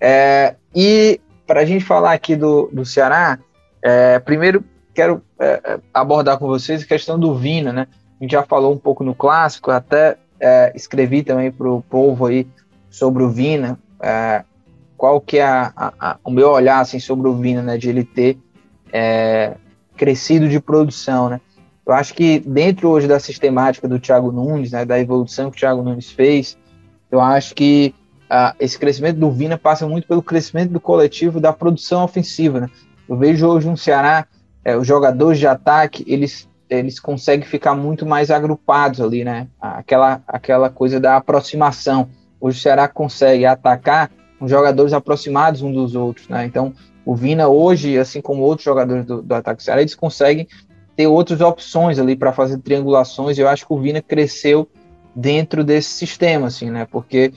[0.00, 3.38] É, e para a gente falar aqui do, do Ceará,
[3.82, 7.86] é, primeiro quero é, abordar com vocês a questão do Vina, né?
[8.18, 12.26] A gente já falou um pouco no clássico, até é, escrevi também para o povo
[12.26, 12.46] aí
[12.88, 14.42] sobre o Vina, é,
[14.96, 17.90] qual que é a, a, a, o meu olhar assim, sobre o Vina, né, de
[17.90, 18.38] ele ter
[18.90, 19.54] é,
[19.96, 21.40] crescido de produção, né?
[21.84, 25.60] Eu acho que dentro hoje da sistemática do Thiago Nunes, né, da evolução que o
[25.60, 26.58] Thiago Nunes fez,
[27.10, 27.94] eu acho que
[28.58, 32.70] esse crescimento do Vina passa muito pelo crescimento do coletivo da produção ofensiva, né?
[33.08, 34.26] Eu vejo hoje um Ceará,
[34.64, 39.46] é, os jogadores de ataque, eles eles conseguem ficar muito mais agrupados ali, né?
[39.60, 42.08] Aquela, aquela coisa da aproximação.
[42.40, 46.44] Hoje o Ceará consegue atacar com jogadores aproximados uns dos outros, né?
[46.44, 46.74] Então,
[47.04, 50.48] o Vina hoje, assim como outros jogadores do, do ataque do Ceará, eles conseguem
[50.96, 53.38] ter outras opções ali para fazer triangulações.
[53.38, 54.68] Eu acho que o Vina cresceu
[55.14, 56.86] dentro desse sistema, assim, né?
[56.90, 57.32] Porque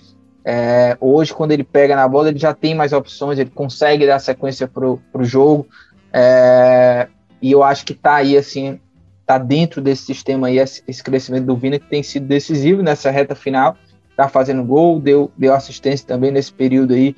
[0.45, 4.19] é, hoje, quando ele pega na bola, ele já tem mais opções, ele consegue dar
[4.19, 5.67] sequência para o jogo.
[6.11, 7.07] É,
[7.41, 8.79] e eu acho que está aí, assim,
[9.25, 13.35] tá dentro desse sistema aí, esse crescimento do Vina que tem sido decisivo nessa reta
[13.35, 13.77] final,
[14.15, 17.15] tá fazendo gol, deu, deu assistência também nesse período aí,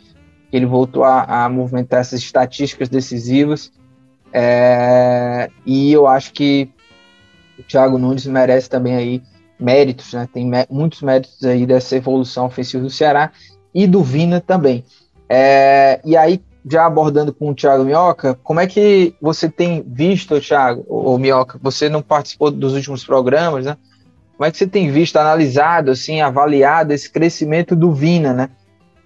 [0.51, 3.71] ele voltou a, a movimentar essas estatísticas decisivas,
[4.33, 6.69] é, e eu acho que
[7.57, 9.21] o Thiago Nunes merece também aí
[9.61, 13.31] méritos, né, tem muitos méritos aí dessa evolução ofensiva do Ceará,
[13.73, 14.83] e do Vina também.
[15.29, 20.39] É, e aí, já abordando com o Thiago Minhoca, como é que você tem visto,
[20.41, 23.77] Thiago, ou Minhoca, você não participou dos últimos programas, né?
[24.35, 28.49] Como é que você tem visto, analisado, assim, avaliado esse crescimento do Vina, né?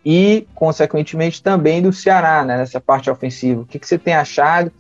[0.06, 2.58] E, consequentemente, também do Ceará, né?
[2.58, 3.62] Nessa parte ofensiva.
[3.62, 4.72] O que, que você tem achado?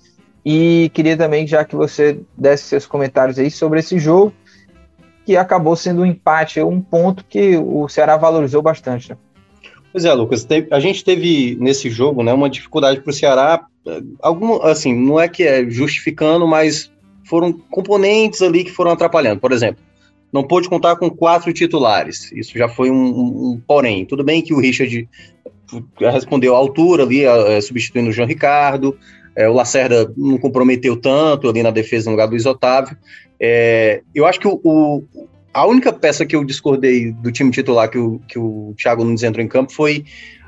[0.45, 4.31] E queria também, já que você desse seus comentários aí sobre esse jogo,
[5.25, 9.17] que acabou sendo um empate, um ponto que o Ceará valorizou bastante, né?
[9.91, 13.65] Pois é, Lucas, a gente teve nesse jogo né, uma dificuldade para o Ceará,
[14.21, 16.91] algum, assim, não é que é justificando, mas
[17.23, 19.39] foram componentes ali que foram atrapalhando.
[19.39, 19.81] Por exemplo,
[20.33, 24.05] não pôde contar com quatro titulares, isso já foi um, um, porém.
[24.05, 25.07] Tudo bem que o Richard
[25.97, 28.97] respondeu à altura ali, é, substituindo o João Ricardo,
[29.35, 32.97] é, o Lacerda não comprometeu tanto ali na defesa no lugar do Luiz Otávio.
[33.39, 35.03] É, eu acho que o, o
[35.53, 39.23] a única peça que eu discordei do time titular que o, que o Thiago Nunes
[39.23, 40.03] entrou em campo foi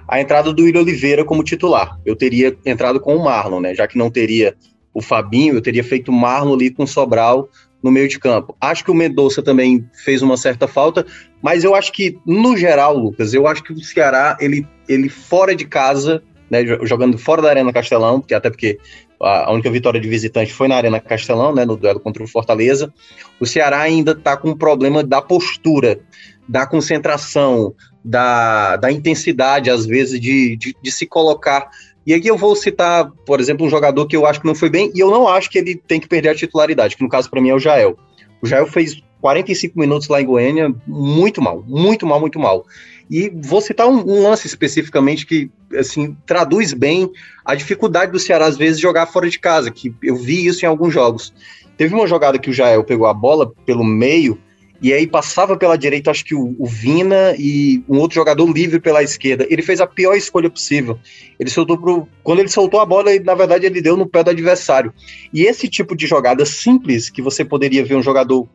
[0.06, 1.98] a entrada do William Oliveira como titular.
[2.06, 3.74] Eu teria entrado com o Marlon, né?
[3.74, 4.56] Já que não teria
[4.94, 7.50] o Fabinho, eu teria feito o Marlon ali com o Sobral
[7.82, 8.56] no meio de campo.
[8.60, 11.06] Acho que o Mendonça também fez uma certa falta,
[11.42, 15.56] mas eu acho que, no geral, Lucas, eu acho que o Ceará, ele, ele fora
[15.56, 18.80] de casa, né, jogando fora da Arena Castelão, porque até porque
[19.20, 22.93] a única vitória de visitante foi na Arena Castelão, né, no duelo contra o Fortaleza.
[23.39, 26.00] O Ceará ainda está com um problema da postura,
[26.48, 27.74] da concentração,
[28.04, 31.70] da, da intensidade, às vezes, de, de, de, se colocar.
[32.06, 34.70] E aqui eu vou citar, por exemplo, um jogador que eu acho que não foi
[34.70, 37.30] bem, e eu não acho que ele tem que perder a titularidade, que no caso
[37.30, 37.98] para mim é o Jael.
[38.41, 42.66] O Jael fez 45 minutos lá em Goiânia, muito mal, muito mal, muito mal.
[43.10, 47.10] E vou citar um, um, lance especificamente que assim traduz bem
[47.45, 50.68] a dificuldade do Ceará às vezes jogar fora de casa, que eu vi isso em
[50.68, 51.34] alguns jogos.
[51.78, 54.39] Teve uma jogada que o Jael pegou a bola pelo meio
[54.82, 58.80] e aí passava pela direita, acho que o, o, Vina e um outro jogador livre
[58.80, 59.47] pela esquerda.
[59.49, 60.99] Ele fez a pior escolha possível.
[61.39, 62.08] Ele soltou pro.
[62.24, 64.93] Quando ele soltou a bola, ele, na verdade, ele deu no pé do adversário.
[65.34, 68.47] E esse tipo de jogada simples, que você poderia ver um jogador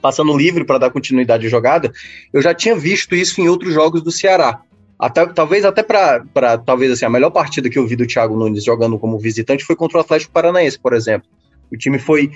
[0.00, 1.92] passando livre para dar continuidade à jogada,
[2.32, 4.60] eu já tinha visto isso em outros jogos do Ceará.
[4.98, 8.62] Até, talvez até para talvez assim a melhor partida que eu vi do Thiago Nunes
[8.62, 11.28] jogando como visitante foi contra o Atlético Paranaense, por exemplo.
[11.72, 12.30] O time foi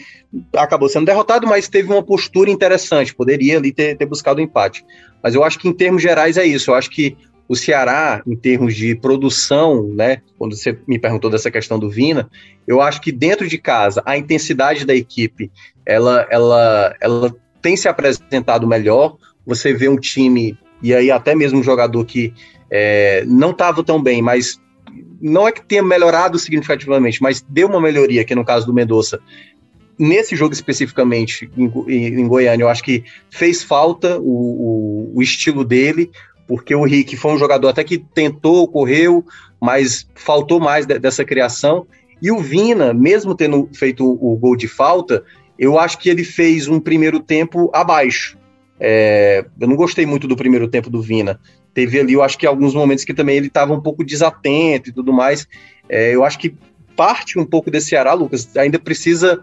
[0.57, 4.45] acabou sendo derrotado, mas teve uma postura interessante, poderia ali ter, ter buscado o um
[4.45, 4.85] empate.
[5.23, 6.71] Mas eu acho que em termos gerais é isso.
[6.71, 11.51] Eu acho que o Ceará, em termos de produção, né, quando você me perguntou dessa
[11.51, 12.31] questão do Vina,
[12.67, 15.51] eu acho que dentro de casa a intensidade da equipe,
[15.85, 19.17] ela, ela, ela tem se apresentado melhor.
[19.47, 22.35] Você vê um time e aí até mesmo um jogador que
[22.71, 24.61] é, não estava tão bem, mas
[25.19, 29.19] não é que tenha melhorado significativamente, mas deu uma melhoria, que no caso do Mendonça,
[29.99, 35.65] nesse jogo especificamente, em, em, Goiânia, eu acho que fez falta o, o, o, estilo
[35.65, 36.11] dele,
[36.47, 39.25] porque o Rick foi um jogador até que tentou, correu,
[39.59, 41.87] mas faltou mais de, dessa criação.
[42.21, 45.25] E o Vina, mesmo tendo feito o gol de falta,
[45.59, 48.37] eu acho que ele fez um primeiro tempo abaixo.
[48.79, 51.41] É, eu não gostei muito do primeiro tempo do Vina
[51.75, 54.93] teve ali, eu acho que alguns momentos que também ele estava um pouco desatento e
[54.93, 55.47] tudo mais.
[55.89, 56.55] É, eu acho que
[56.97, 59.43] parte um pouco desse Ceará, Lucas, ainda precisa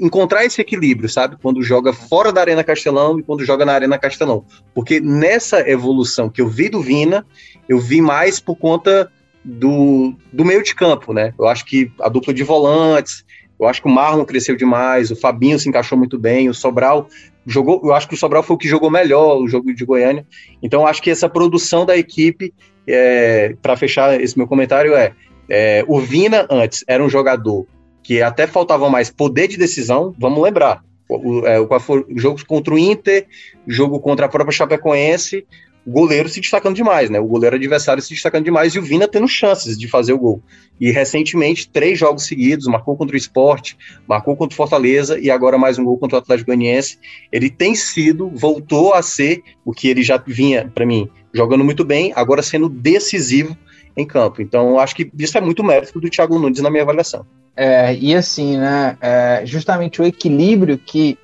[0.00, 1.36] encontrar esse equilíbrio, sabe?
[1.40, 4.44] Quando joga fora da Arena Castelão e quando joga na Arena Castelão.
[4.74, 7.24] Porque nessa evolução que eu vi do Vina,
[7.68, 9.10] eu vi mais por conta
[9.44, 11.32] do, do meio de campo, né?
[11.38, 13.24] Eu acho que a dupla de volantes,
[13.58, 17.08] eu acho que o Marlon cresceu demais, o Fabinho se encaixou muito bem, o Sobral
[17.46, 20.26] jogou, eu acho que o Sobral foi o que jogou melhor o jogo de Goiânia.
[20.62, 22.52] Então acho que essa produção da equipe,
[22.86, 25.12] é, para fechar esse meu comentário, é,
[25.48, 27.66] é, o Vina antes era um jogador
[28.02, 30.84] que até faltava mais poder de decisão, vamos lembrar.
[31.08, 33.26] O, é, o, o jogo contra o Inter,
[33.66, 35.46] jogo contra a própria Chapecoense,
[35.86, 37.20] o goleiro se destacando demais, né?
[37.20, 40.42] O goleiro adversário se destacando demais e o Vina tendo chances de fazer o gol.
[40.80, 45.56] E recentemente, três jogos seguidos, marcou contra o Esporte, marcou contra o Fortaleza e agora
[45.56, 46.98] mais um gol contra o Atlético Goianiense.
[47.30, 51.84] Ele tem sido, voltou a ser o que ele já vinha, para mim, jogando muito
[51.84, 53.56] bem, agora sendo decisivo
[53.96, 54.42] em campo.
[54.42, 57.24] Então, acho que isso é muito mérito do Thiago Nunes na minha avaliação.
[57.56, 58.98] É, e assim, né?
[59.00, 61.16] É, justamente o equilíbrio que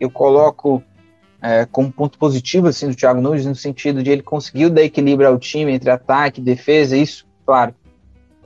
[0.00, 0.82] eu coloco
[1.42, 5.28] é, como ponto positivo assim, do Thiago Nunes, no sentido de ele conseguiu dar equilíbrio
[5.28, 7.74] ao time entre ataque e defesa, isso, claro,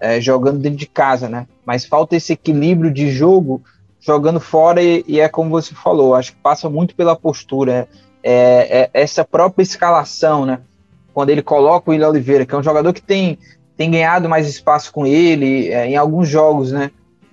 [0.00, 1.46] é, jogando dentro de casa, né?
[1.64, 3.62] Mas falta esse equilíbrio de jogo
[4.00, 7.86] jogando fora e, e é como você falou, acho que passa muito pela postura,
[8.22, 10.60] é, é essa própria escalação, né?
[11.12, 13.38] Quando ele coloca o William Oliveira, que é um jogador que tem,
[13.76, 16.90] tem ganhado mais espaço com ele é, em alguns jogos, né?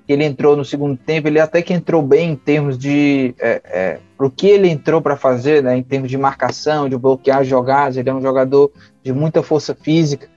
[0.07, 3.99] ele entrou no segundo tempo, ele até que entrou bem em termos de é, é,
[4.26, 8.09] o que ele entrou para fazer, né, em termos de marcação, de bloquear jogadas, ele
[8.09, 8.72] é um jogador
[9.03, 10.28] de muita força física,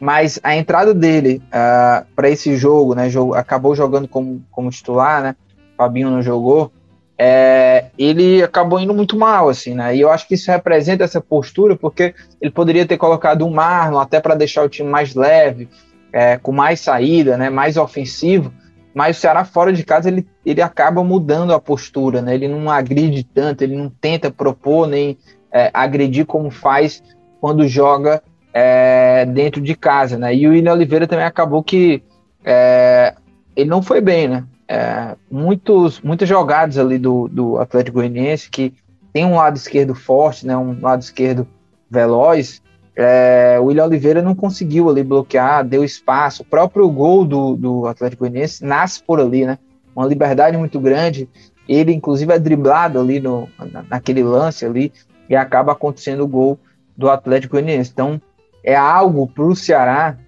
[0.00, 4.70] mas a entrada dele uh, ah, para esse jogo, né, jogo, acabou jogando como, como
[4.70, 5.36] titular, né,
[5.76, 6.72] Fabinho não jogou,
[7.16, 11.20] é, ele acabou indo muito mal, assim, né, e eu acho que isso representa essa
[11.20, 15.68] postura, porque ele poderia ter colocado um Marlon até para deixar o time mais leve,
[16.12, 18.52] é, com mais saída, né, mais ofensivo,
[18.94, 22.34] mas o Ceará fora de casa ele, ele acaba mudando a postura, né?
[22.34, 25.16] Ele não agride tanto, ele não tenta propor nem
[25.52, 27.02] é, agredir como faz
[27.40, 28.22] quando joga
[28.52, 30.34] é, dentro de casa, né?
[30.34, 32.02] E o William Oliveira também acabou que
[32.44, 33.14] é,
[33.54, 34.44] ele não foi bem, né?
[34.68, 38.72] É, muitos, muitas jogadas ali do, do Atlético Goianiense que
[39.12, 40.56] tem um lado esquerdo forte, né?
[40.56, 41.46] Um lado esquerdo
[41.90, 42.62] veloz,
[42.96, 46.42] é, o William Oliveira não conseguiu ali bloquear, deu espaço.
[46.42, 49.58] O próprio gol do, do Atlético Goianiense nasce por ali, né?
[49.94, 51.28] Uma liberdade muito grande.
[51.68, 53.48] ele inclusive é driblado ali no,
[53.88, 54.92] naquele lance ali
[55.28, 56.58] e acaba acontecendo o gol
[56.96, 57.90] do Atlético Goianiense.
[57.92, 58.20] Então
[58.62, 60.18] é algo para o Ceará,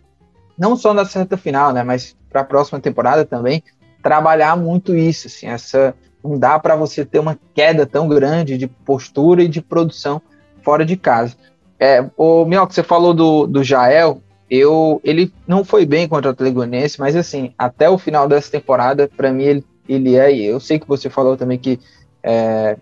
[0.57, 3.63] não só na certa final, né, mas para a próxima temporada também,
[4.03, 5.95] trabalhar muito isso, assim, essa
[6.25, 10.23] não dá para você ter uma queda tão grande de postura e de produção
[10.63, 11.37] fora de casa.
[11.83, 16.33] É, o que você falou do, do Jael, eu, ele não foi bem contra o
[16.33, 20.61] Atlético Goianiense, mas assim, até o final dessa temporada, para mim ele, ele é, eu
[20.61, 21.80] sei que você falou também que
[22.22, 22.76] é,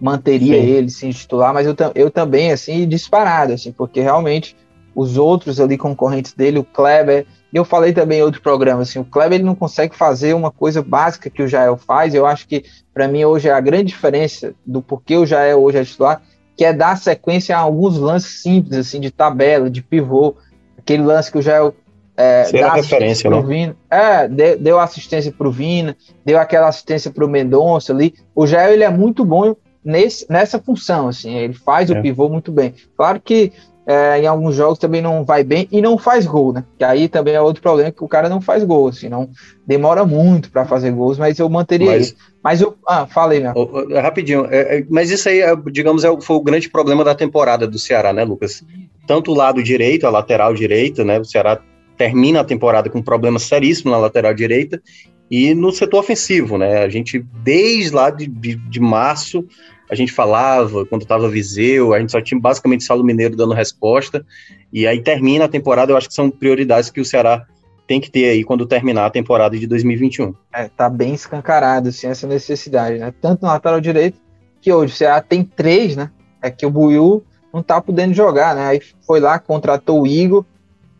[0.00, 0.68] manteria Sim.
[0.68, 4.56] ele sem titular, mas eu, eu também, assim, disparado, assim, porque realmente
[4.94, 9.04] os outros ali concorrentes dele, o Kleber, eu falei também em outro programa, assim, o
[9.04, 12.64] Kleber ele não consegue fazer uma coisa básica que o Jael faz, eu acho que
[12.94, 16.22] para mim hoje é a grande diferença do porquê o Jael hoje é titular,
[16.56, 20.34] que é dar sequência a alguns lances simples, assim, de tabela, de pivô,
[20.78, 21.74] aquele lance que o Jael
[22.16, 23.46] é, dá referência, pro né?
[23.46, 25.94] Vina, é, deu, deu assistência pro Vina,
[26.24, 29.54] deu aquela assistência pro Mendonça ali, o Jael ele é muito bom
[29.84, 31.98] nesse, nessa função, assim, ele faz é.
[31.98, 32.74] o pivô muito bem.
[32.96, 33.52] Claro que
[33.86, 36.64] é, em alguns jogos também não vai bem e não faz gol, né?
[36.76, 39.30] Que aí também é outro problema que o cara não faz gol, assim, não
[39.64, 42.16] demora muito para fazer gols, mas eu manteria mas, isso.
[42.42, 43.54] Mas eu, ah, falei, né?
[44.02, 47.66] Rapidinho, é, é, mas isso aí, é, digamos, é, foi o grande problema da temporada
[47.66, 48.64] do Ceará, né, Lucas?
[49.06, 51.20] Tanto o lado direito, a lateral direita, né?
[51.20, 51.60] O Ceará
[51.96, 54.82] termina a temporada com um problema seríssimo na lateral direita
[55.30, 56.78] e no setor ofensivo, né?
[56.78, 59.44] A gente desde lá de, de, de março
[59.90, 64.24] a gente falava, quando estava Viseu, a gente só tinha basicamente Saulo Mineiro dando resposta,
[64.72, 67.46] e aí termina a temporada, eu acho que são prioridades que o Ceará
[67.86, 70.34] tem que ter aí quando terminar a temporada de 2021.
[70.52, 73.14] É, tá bem escancarado, assim, essa necessidade, né?
[73.20, 74.20] Tanto no lateral direito,
[74.60, 76.10] que hoje o Ceará tem três, né?
[76.42, 78.66] É que o Buiu não tá podendo jogar, né?
[78.66, 80.44] Aí foi lá, contratou o Igor,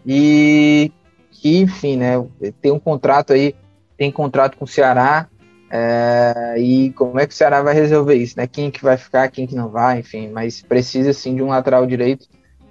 [0.07, 0.93] e
[1.33, 2.25] que, enfim, né?
[2.63, 3.55] Tem um contrato aí,
[3.97, 5.29] tem contrato com o Ceará,
[5.71, 8.47] é, e como é que o Ceará vai resolver isso, né?
[8.47, 11.87] Quem que vai ficar, quem que não vai, enfim, mas precisa sim de um lateral
[11.87, 12.27] direito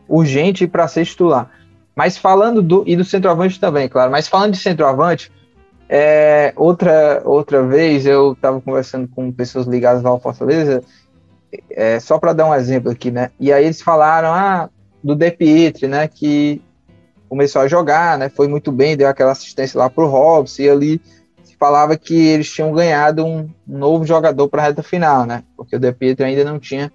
[0.07, 1.49] urgente para ser titular.
[1.95, 4.11] Mas falando do e do centroavante também, claro.
[4.11, 5.31] Mas falando de centroavante,
[5.89, 10.81] é, outra outra vez eu estava conversando com pessoas ligadas ao Fortaleza,
[11.71, 13.31] é, só para dar um exemplo aqui, né?
[13.39, 14.69] E aí eles falaram ah,
[15.03, 16.07] do De Pietri, né?
[16.07, 16.61] Que
[17.27, 18.29] começou a jogar, né?
[18.29, 21.01] Foi muito bem, deu aquela assistência lá pro Robson e ali
[21.65, 25.43] falava que eles tinham ganhado um novo jogador para a reta final, né?
[25.57, 26.91] Porque o De Pietro ainda não tinha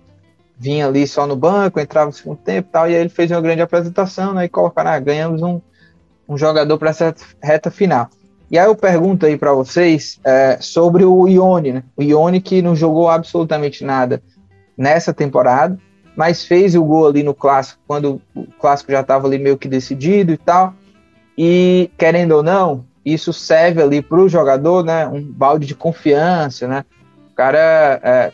[0.57, 3.31] vinha ali só no banco, entrava no segundo tempo e tal, e aí ele fez
[3.31, 4.45] uma grande apresentação, né?
[4.45, 5.61] E colocaram, ah, ganhamos um,
[6.29, 7.12] um jogador para essa
[7.43, 8.11] reta final.
[8.49, 11.83] E aí eu pergunto aí para vocês é, sobre o Ione, né?
[11.97, 14.23] O Ione que não jogou absolutamente nada
[14.77, 15.77] nessa temporada,
[16.14, 19.66] mas fez o gol ali no clássico, quando o clássico já estava ali meio que
[19.66, 20.75] decidido e tal.
[21.37, 25.07] E querendo ou não, isso serve ali para o jogador, né?
[25.07, 26.84] Um balde de confiança, né?
[27.30, 28.32] O cara é,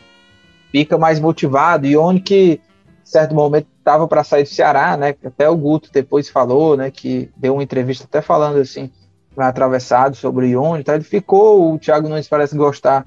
[0.71, 1.87] fica mais motivado.
[1.87, 5.15] E onde que, em certo momento, estava para sair do Ceará, né?
[5.23, 6.91] Até o Guto depois falou, né?
[6.91, 8.91] Que deu uma entrevista até falando assim,
[9.37, 10.81] atravessado sobre o Ione.
[10.81, 13.05] Então ele ficou, o Thiago Nunes parece gostar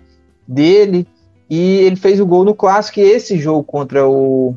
[0.48, 1.06] dele.
[1.50, 3.00] E ele fez o gol no clássico.
[3.00, 4.54] E esse jogo contra o.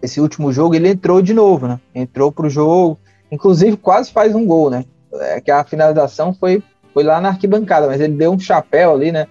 [0.00, 1.80] Esse último jogo, ele entrou de novo, né?
[1.94, 2.98] Entrou para o jogo.
[3.32, 4.84] Inclusive, quase faz um gol, né?
[5.20, 6.62] É, que a finalização foi,
[6.92, 9.26] foi lá na arquibancada, mas ele deu um chapéu ali, né?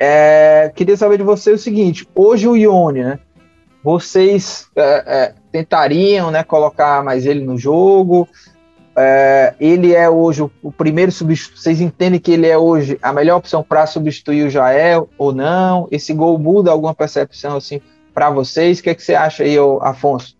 [0.00, 3.18] É, queria saber de você o seguinte: hoje o Ione, né?
[3.82, 8.28] Vocês é, é, tentariam, né, colocar mais ele no jogo?
[8.96, 11.60] É, ele é hoje o, o primeiro substituto.
[11.60, 15.86] Vocês entendem que ele é hoje a melhor opção para substituir o Jael ou não?
[15.90, 17.80] Esse gol muda alguma percepção assim
[18.12, 18.80] para vocês?
[18.80, 20.36] O que, é que você acha aí, Afonso?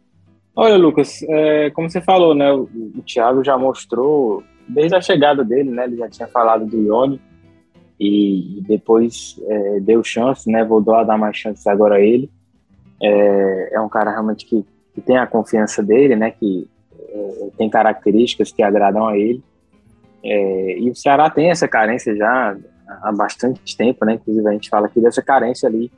[0.57, 2.53] Olha, Lucas, é, como você falou, né?
[2.53, 5.85] O, o Thiago já mostrou desde a chegada dele, né?
[5.85, 7.21] Ele já tinha falado do Ione
[7.99, 10.65] e, depois é, deu chance, né?
[10.65, 12.31] Vou dar mais chances agora a ele.
[13.03, 14.65] É, é um cara realmente que,
[14.95, 16.31] que, tem a confiança dele, né?
[16.31, 16.69] Que
[17.09, 19.43] é, tem características que agradam a ele.
[20.23, 22.57] É, e o Ceará tem essa carência já
[23.03, 24.15] há bastante tempo, né?
[24.15, 25.91] Inclusive a gente fala aqui dessa carência ali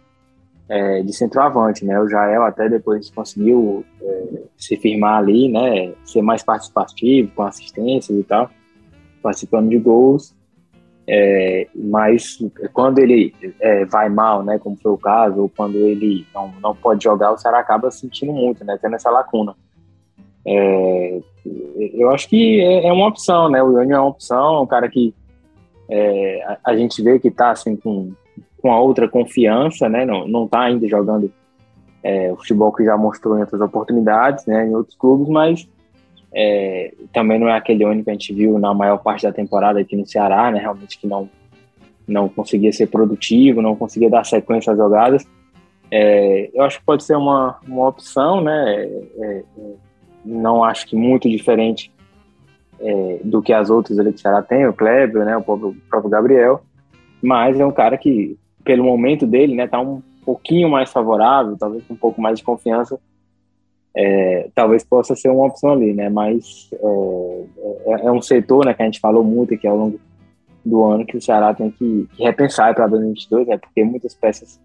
[0.69, 2.01] é, de centroavante, né?
[2.01, 5.93] O Jael até depois conseguiu é, se firmar ali, né?
[6.05, 8.51] Ser mais participativo, com assistências e tal
[9.23, 10.35] participando de gols,
[11.13, 12.39] é, mas
[12.73, 16.75] quando ele é, vai mal, né, como foi o caso, ou quando ele não, não
[16.75, 19.57] pode jogar, o Ceará acaba sentindo muito, né, tendo essa lacuna.
[20.47, 21.21] É,
[21.95, 24.67] eu acho que é, é, uma opção, né, o Ione é uma opção, é um
[24.67, 25.13] cara que
[25.89, 28.13] é, a, a, gente vê que está assim, com,
[28.63, 31.33] com a outra confiança, né, não, não tá ainda jogando
[32.05, 35.69] é, o futebol que já mostrou em outras oportunidades, né, em outros clubes, mas
[36.33, 39.81] é, também não é aquele ônibus que a gente viu na maior parte da temporada
[39.81, 40.61] aqui no Ceará, né?
[40.61, 41.29] Realmente que não
[42.07, 45.25] não conseguia ser produtivo, não conseguia dar sequência às jogadas.
[45.91, 48.83] É, eu acho que pode ser uma, uma opção, né?
[48.83, 49.43] É, é,
[50.25, 51.93] não acho que muito diferente
[52.81, 55.37] é, do que as outras ali que o Ceará tem, o Kleber, né?
[55.37, 56.63] O próprio, o próprio Gabriel.
[57.23, 59.69] Mas é um cara que, pelo momento dele, né?
[59.69, 62.99] Tá um pouquinho mais favorável, talvez com um pouco mais de confiança.
[63.97, 66.09] É, talvez possa ser uma opção ali, né?
[66.09, 68.75] Mas é, é, é um setor, né?
[68.75, 70.01] Que a gente falou muito aqui ao longo
[70.65, 73.59] do ano que o Ceará tem que, que repensar para 2022, né?
[73.59, 74.61] Porque muitas peças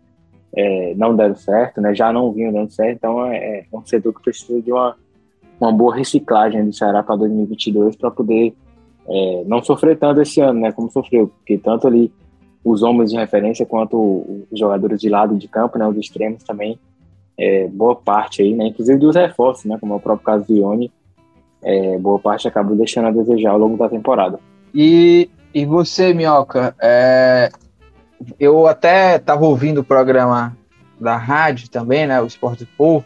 [0.55, 1.93] é, não deram certo, né?
[1.93, 4.95] Já não vinham dando certo, então é, é um setor que precisa de uma,
[5.59, 8.53] uma boa reciclagem do Ceará para 2022 para poder
[9.07, 10.71] é, não sofrer tanto esse ano, né?
[10.71, 12.11] Como sofreu, porque tanto ali
[12.63, 15.88] os homens de referência quanto os jogadores de lado de campo, né?
[15.88, 16.80] Os extremos também,
[17.38, 18.67] é, boa parte aí, né?
[18.67, 19.77] Inclusive dos reforços, né?
[19.79, 20.91] Como é o próprio caso Ione,
[21.63, 24.39] é, boa parte acabou deixando a desejar ao longo da temporada.
[24.73, 27.49] E e você, Minhoca, é,
[28.38, 30.53] eu até estava ouvindo o programa
[30.99, 33.05] da rádio também, né, o Esporte Povo,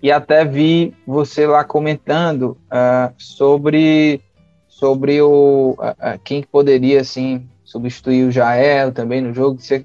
[0.00, 4.20] e até vi você lá comentando uh, sobre,
[4.68, 9.60] sobre o, uh, quem poderia assim, substituir o Jael também no jogo.
[9.60, 9.84] Você,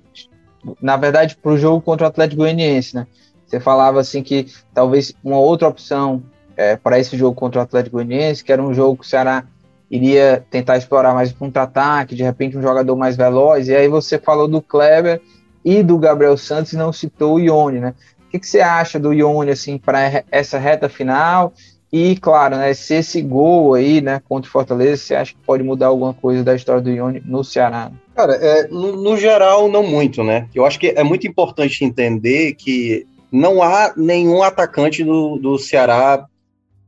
[0.80, 3.08] na verdade, para o jogo contra o Atlético Goianiense, né?
[3.56, 6.22] Você falava assim que talvez uma outra opção
[6.58, 9.46] é, para esse jogo contra o Atlético Goianiense, que era um jogo que o Ceará
[9.90, 14.20] iria tentar explorar mais o contra-ataque, de repente um jogador mais veloz, e aí você
[14.20, 15.22] falou do Kleber
[15.64, 17.94] e do Gabriel Santos e não citou o Ione, né?
[18.28, 21.54] O que, que você acha do Ione, assim, para essa reta final?
[21.94, 25.64] E, claro, né, se esse gol aí, né, contra o Fortaleza, você acha que pode
[25.64, 27.90] mudar alguma coisa da história do Ione no Ceará?
[28.14, 30.50] Cara, é, no, no geral, não muito, né?
[30.54, 36.26] Eu acho que é muito importante entender que não há nenhum atacante do, do Ceará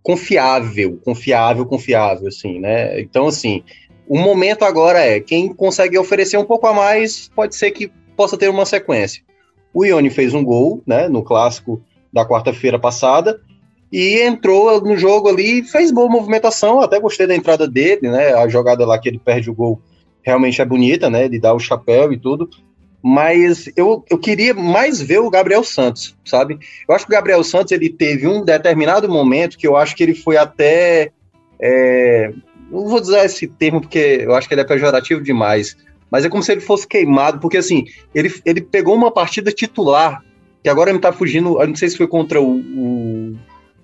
[0.04, 3.00] confiável, confiável, confiável, assim, né?
[3.02, 3.64] Então, assim,
[4.08, 8.38] o momento agora é quem consegue oferecer um pouco a mais pode ser que possa
[8.38, 9.22] ter uma sequência.
[9.74, 11.82] O Ione fez um gol, né, no clássico
[12.12, 13.42] da quarta-feira passada
[13.92, 18.34] e entrou no jogo ali, fez boa movimentação, até gostei da entrada dele, né?
[18.34, 19.82] A jogada lá que ele perde o gol
[20.22, 21.26] realmente é bonita, né?
[21.26, 22.50] Ele dá o chapéu e tudo
[23.02, 26.58] mas eu, eu queria mais ver o Gabriel Santos, sabe?
[26.88, 30.04] Eu acho que o Gabriel Santos ele teve um determinado momento que eu acho que
[30.04, 31.12] ele foi até.
[31.60, 32.32] É,
[32.70, 35.78] não vou dizer esse termo porque eu acho que ele é pejorativo demais,
[36.12, 40.24] mas é como se ele fosse queimado, porque assim, ele, ele pegou uma partida titular,
[40.64, 43.36] que agora me tá fugindo, eu não sei se foi contra o, o,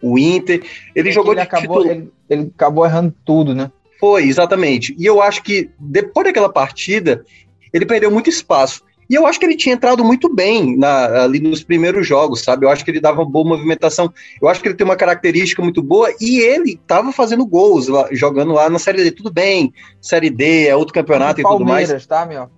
[0.01, 3.71] o Inter, ele é jogou ele acabou, ele, ele acabou errando tudo, né?
[3.99, 4.93] Foi, exatamente.
[4.99, 7.23] E eu acho que depois daquela partida,
[7.71, 8.83] ele perdeu muito espaço.
[9.13, 12.65] E eu acho que ele tinha entrado muito bem na, ali nos primeiros jogos, sabe?
[12.65, 14.11] Eu acho que ele dava uma boa movimentação.
[14.41, 18.07] Eu acho que ele tem uma característica muito boa e ele estava fazendo gols, lá,
[18.11, 19.11] jogando lá na Série D.
[19.11, 21.89] Tudo bem, Série D, é outro campeonato e tudo mais.
[21.89, 22.49] Palmeiras, tá, meu?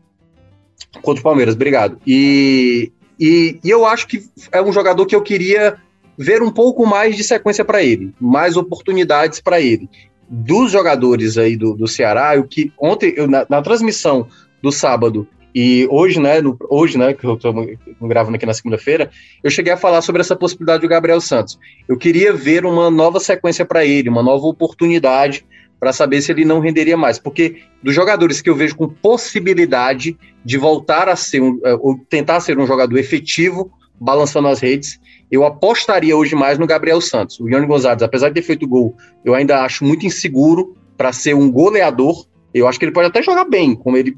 [1.02, 2.00] Contra o Palmeiras, obrigado.
[2.08, 2.90] E,
[3.20, 5.76] e, e eu acho que é um jogador que eu queria
[6.18, 9.90] ver um pouco mais de sequência para ele, mais oportunidades para ele.
[10.30, 14.30] Dos jogadores aí do, do Ceará, o que ontem, eu, na, na transmissão
[14.64, 17.54] do sábado, e hoje, né, no, hoje, né, que eu estou
[18.02, 19.10] gravando aqui na segunda-feira,
[19.42, 21.58] eu cheguei a falar sobre essa possibilidade do Gabriel Santos.
[21.88, 25.46] Eu queria ver uma nova sequência para ele, uma nova oportunidade
[25.80, 30.18] para saber se ele não renderia mais, porque dos jogadores que eu vejo com possibilidade
[30.44, 35.00] de voltar a ser um, é, ou tentar ser um jogador efetivo, balançando as redes,
[35.32, 37.40] eu apostaria hoje mais no Gabriel Santos.
[37.40, 38.94] O Ione Gonzalez, apesar de ter feito gol,
[39.24, 42.26] eu ainda acho muito inseguro para ser um goleador.
[42.54, 44.18] Eu acho que ele pode até jogar bem, como ele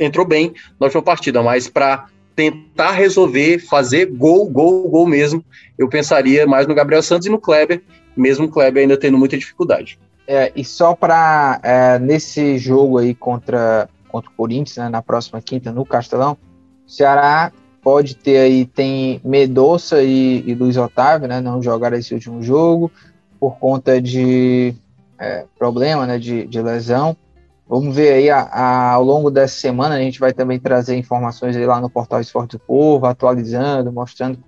[0.00, 5.44] entrou bem na última partida, mas para tentar resolver, fazer gol, gol, gol mesmo,
[5.78, 7.82] eu pensaria mais no Gabriel Santos e no Kleber,
[8.16, 9.98] mesmo o Kleber ainda tendo muita dificuldade.
[10.26, 15.40] É, e só para é, nesse jogo aí contra, contra o Corinthians, né, na próxima
[15.40, 16.36] quinta no Castelão,
[16.86, 17.52] o Ceará
[17.82, 22.90] pode ter aí, tem Medoça e, e Luiz Otávio, né, não jogaram esse último jogo
[23.38, 24.74] por conta de
[25.18, 27.16] é, problema, né, de, de lesão.
[27.66, 31.56] Vamos ver aí a, a, ao longo dessa semana, a gente vai também trazer informações
[31.56, 34.38] aí lá no portal Esporte do Povo, atualizando, mostrando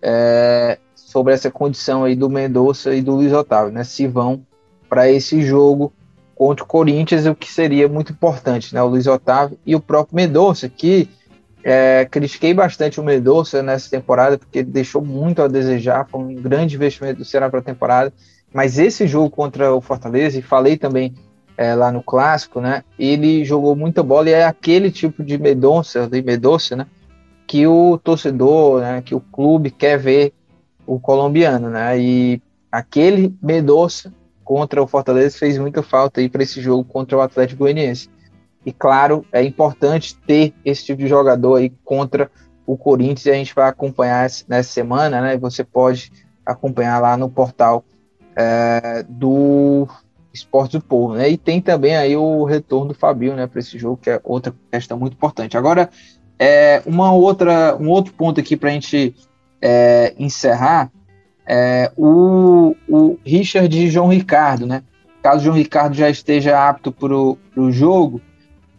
[0.00, 3.84] é, sobre essa condição aí do Mendonça e do Luiz Otávio, né?
[3.84, 4.46] Se vão
[4.88, 5.92] para esse jogo
[6.34, 8.82] contra o Corinthians, o que seria muito importante, né?
[8.82, 11.08] O Luiz Otávio e o próprio Mendonça, que
[11.62, 16.34] é, critiquei bastante o Mendonça nessa temporada, porque ele deixou muito a desejar, foi um
[16.34, 18.12] grande investimento do Ceará para a temporada,
[18.52, 21.14] mas esse jogo contra o Fortaleza, e falei também
[21.56, 22.82] é, lá no clássico, né?
[22.98, 26.86] Ele jogou muita bola e é aquele tipo de medonça, de medonça, né?
[27.46, 29.02] Que o torcedor, né?
[29.02, 30.32] Que o clube quer ver
[30.86, 31.98] o colombiano, né?
[31.98, 34.12] E aquele medonça
[34.44, 38.10] contra o Fortaleza fez muita falta aí para esse jogo contra o Atlético Goianiense.
[38.66, 42.30] E claro, é importante ter esse tipo de jogador aí contra
[42.66, 45.36] o Corinthians e a gente vai acompanhar nessa semana, né?
[45.36, 46.10] Você pode
[46.44, 47.84] acompanhar lá no portal
[48.36, 49.86] é, do
[50.34, 51.30] Esportes do Povo, né?
[51.30, 54.52] E tem também aí o retorno do Fabio, né, para esse jogo, que é outra
[54.70, 55.56] questão muito importante.
[55.56, 55.88] Agora,
[56.38, 59.14] é, uma outra, um outro ponto aqui para a gente
[59.62, 60.90] é, encerrar
[61.46, 64.82] é o, o Richard e João Ricardo, né?
[65.22, 68.20] Caso o João Ricardo já esteja apto para o jogo,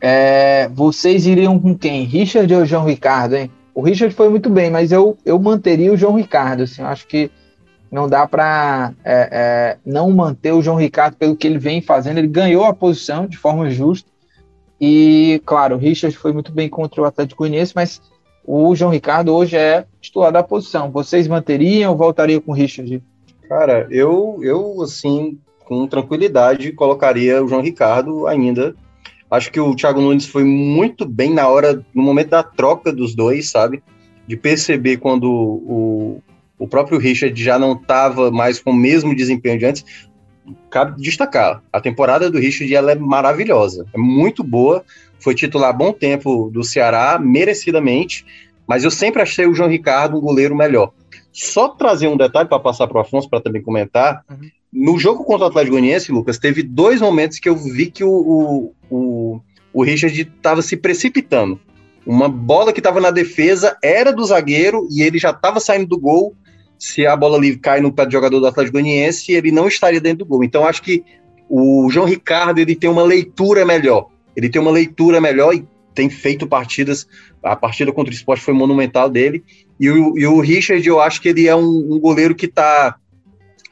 [0.02, 2.04] é, vocês iriam com quem?
[2.04, 3.50] Richard ou João Ricardo, hein?
[3.74, 6.64] O Richard foi muito bem, mas eu, eu manteria o João Ricardo.
[6.64, 7.32] Assim, eu acho que
[7.92, 12.18] não dá para é, é, não manter o João Ricardo pelo que ele vem fazendo.
[12.18, 14.10] Ele ganhou a posição de forma justa.
[14.80, 18.02] E, claro, o Richard foi muito bem contra o Atlético Goianiense, mas
[18.44, 20.92] o João Ricardo hoje é titular da posição.
[20.92, 23.02] Vocês manteriam ou voltariam com o Richard?
[23.48, 28.76] Cara, eu, eu assim, com tranquilidade, colocaria o João Ricardo ainda.
[29.30, 33.16] Acho que o Thiago Nunes foi muito bem na hora, no momento da troca dos
[33.16, 33.84] dois, sabe?
[34.28, 36.22] De perceber quando o,
[36.58, 39.86] o próprio Richard já não estava mais com o mesmo desempenho de antes.
[40.70, 44.84] Cabe destacar, a temporada do Richard ela é maravilhosa, é muito boa.
[45.20, 48.26] Foi titular bom tempo do Ceará, merecidamente,
[48.68, 50.92] mas eu sempre achei o João Ricardo um goleiro melhor.
[51.32, 54.24] Só trazer um detalhe para passar para o Afonso para também comentar.
[54.30, 54.50] Uhum.
[54.72, 58.10] No jogo contra o Atlético Goianiense, Lucas, teve dois momentos que eu vi que o,
[58.10, 59.42] o, o,
[59.74, 61.60] o Richard estava se precipitando.
[62.06, 66.00] Uma bola que estava na defesa era do zagueiro e ele já estava saindo do
[66.00, 66.36] gol.
[66.78, 70.02] Se a bola livre cai no pé do jogador do Atlético Goianiense, ele não estaria
[70.02, 70.44] dentro do gol.
[70.44, 71.04] Então acho que
[71.50, 74.10] o João Ricardo ele tem uma leitura melhor.
[74.36, 77.08] Ele tem uma leitura melhor e tem feito partidas.
[77.42, 79.44] A partida contra o esporte foi monumental dele.
[79.80, 82.98] E o, e o Richard, eu acho que ele é um, um goleiro que tá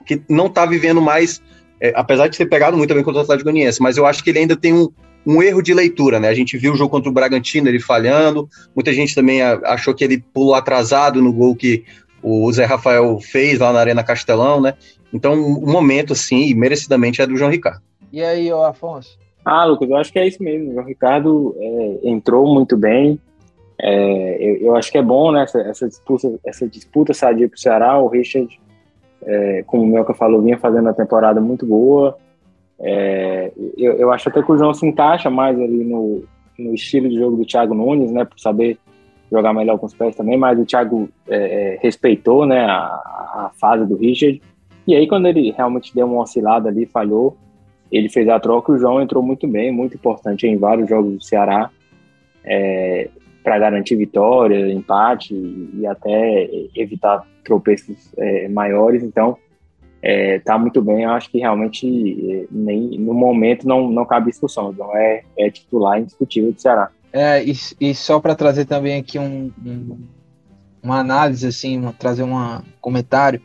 [0.06, 1.42] que não está vivendo mais,
[1.80, 4.30] é, apesar de ter pegado muito bem contra o Atlético Goianiense, mas eu acho que
[4.30, 4.90] ele ainda tem um,
[5.26, 6.28] um erro de leitura, né?
[6.28, 10.04] A gente viu o jogo contra o Bragantino, ele falhando, muita gente também achou que
[10.04, 11.86] ele pulou atrasado no gol que
[12.24, 14.74] o Zé Rafael fez lá na Arena Castelão, né?
[15.14, 17.82] Então, o um momento, assim, merecidamente é do João Ricardo.
[18.12, 19.18] E aí, ô Afonso?
[19.44, 20.70] Ah, Lucas, eu acho que é isso mesmo.
[20.70, 23.20] O João Ricardo é, entrou muito bem.
[23.80, 25.44] É, eu, eu, acho que é bom, né?
[25.44, 27.98] Essa, essa disputa, essa disputa sadia para o Ceará.
[28.00, 28.60] O Richard,
[29.24, 32.18] é, como o Melka falou, vinha fazendo uma temporada muito boa.
[32.80, 36.24] É, eu, eu, acho até que o João se encaixa mais ali no,
[36.58, 38.24] no estilo de jogo do Thiago Nunes, né?
[38.24, 38.78] Por saber
[39.34, 40.38] jogar melhor com os pés também.
[40.38, 42.66] Mas o Thiago é, é, respeitou, né?
[42.66, 42.86] A,
[43.34, 44.42] a fase do Richard.
[44.88, 47.38] E aí, quando ele realmente deu uma oscilada ali, falhou
[47.94, 51.14] ele fez a troca e o João entrou muito bem, muito importante em vários jogos
[51.14, 51.70] do Ceará
[52.44, 53.08] é,
[53.44, 59.04] para garantir vitória, empate e até evitar tropeços é, maiores.
[59.04, 59.38] Então,
[60.02, 61.04] é, tá muito bem.
[61.04, 61.86] Eu acho que realmente
[62.32, 64.72] é, nem no momento não, não cabe discussão.
[64.72, 66.90] Então, é, é titular indiscutível do Ceará.
[67.14, 70.08] É, e, e só para trazer também aqui um, um,
[70.82, 73.40] uma análise, assim, uma, trazer um comentário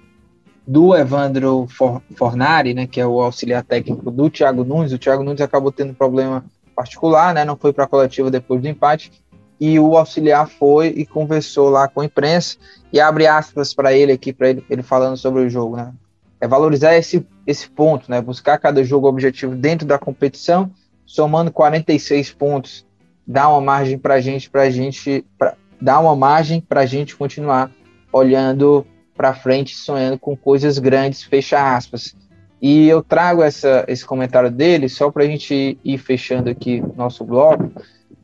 [0.67, 4.93] do Evandro For, Fornari, né, que é o auxiliar técnico do Thiago Nunes.
[4.93, 6.45] O Thiago Nunes acabou tendo problema
[6.75, 9.13] particular, né, não foi para a coletiva depois do empate,
[9.61, 12.57] e o auxiliar foi e conversou lá com a imprensa
[12.93, 15.93] e abre aspas para ele aqui, para ele, ele falando sobre o jogo, né?
[16.41, 18.21] É valorizar esse, esse ponto, né?
[18.21, 20.71] Buscar cada jogo objetivo dentro da competição,
[21.05, 22.87] somando 46 pontos,
[23.29, 27.15] dá uma margem para a gente, para gente, pra, dá uma margem para a gente
[27.15, 27.71] continuar
[28.11, 32.17] olhando para frente sonhando com coisas grandes, fecha aspas.
[32.63, 37.23] E eu trago essa, esse comentário dele só para a gente ir fechando aqui nosso
[37.25, 37.71] bloco,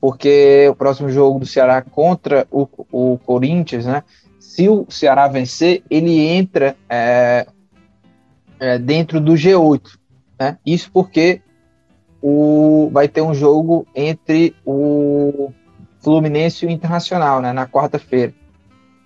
[0.00, 4.02] porque o próximo jogo do Ceará contra o, o Corinthians, né?
[4.40, 7.46] Se o Ceará vencer, ele entra é,
[8.58, 9.98] é, dentro do G8.
[10.38, 10.58] Né?
[10.64, 11.40] Isso porque
[12.26, 15.52] o, vai ter um jogo entre o
[16.00, 18.32] Fluminense e o Internacional né, na quarta-feira.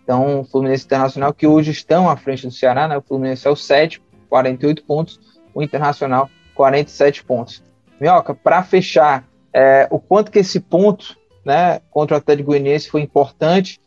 [0.05, 2.97] Então, o Fluminense Internacional, que hoje estão à frente do Ceará, né?
[2.97, 5.19] O Fluminense é o sétimo, 48 pontos,
[5.53, 7.61] o Internacional, 47 pontos.
[8.01, 13.01] Minhoca, para fechar, é, o quanto que esse ponto né, contra o Atlético Goianiense foi
[13.01, 13.81] importante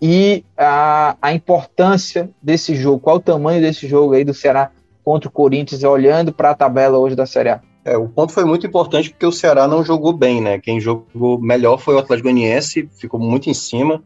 [0.00, 4.70] e a, a importância desse jogo, qual o tamanho desse jogo aí do Ceará
[5.02, 7.62] contra o Corinthians, olhando para a tabela hoje da Série A?
[7.84, 10.58] É, o ponto foi muito importante porque o Ceará não jogou bem, né?
[10.58, 14.02] Quem jogou melhor foi o Atlético Goianiense, ficou muito em cima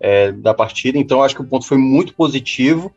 [0.00, 0.98] é, da partida.
[0.98, 2.92] Então, acho que o ponto foi muito positivo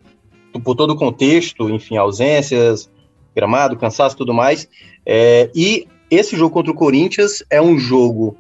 [0.63, 2.89] por todo o contexto, enfim, ausências,
[3.36, 4.67] gramado, cansaço, tudo mais.
[5.05, 8.36] É, e esse jogo contra o Corinthians é um jogo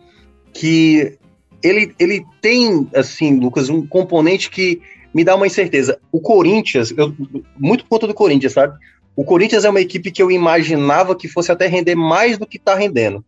[0.51, 1.17] que
[1.61, 4.81] ele, ele tem, assim, Lucas, um componente que
[5.13, 5.99] me dá uma incerteza.
[6.11, 7.13] O Corinthians, eu,
[7.57, 8.77] muito conta do Corinthians, sabe?
[9.15, 12.57] O Corinthians é uma equipe que eu imaginava que fosse até render mais do que
[12.57, 13.23] está rendendo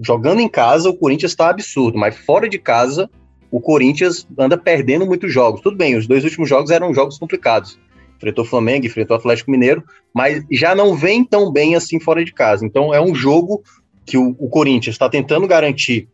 [0.00, 3.10] jogando em casa, o Corinthians está absurdo, mas fora de casa,
[3.50, 5.60] o Corinthians anda perdendo muitos jogos.
[5.60, 7.78] Tudo bem, os dois últimos jogos eram jogos complicados.
[8.16, 9.82] Enfrentou o Flamengo, enfrentou o Atlético Mineiro,
[10.14, 12.64] mas já não vem tão bem assim fora de casa.
[12.64, 13.62] Então é um jogo
[14.06, 16.08] que o, o Corinthians está tentando garantir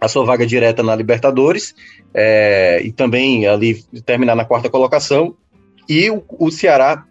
[0.00, 1.74] a sua vaga direta na Libertadores
[2.14, 5.36] é, e também ali terminar na quarta colocação.
[5.88, 7.04] E o, o Ceará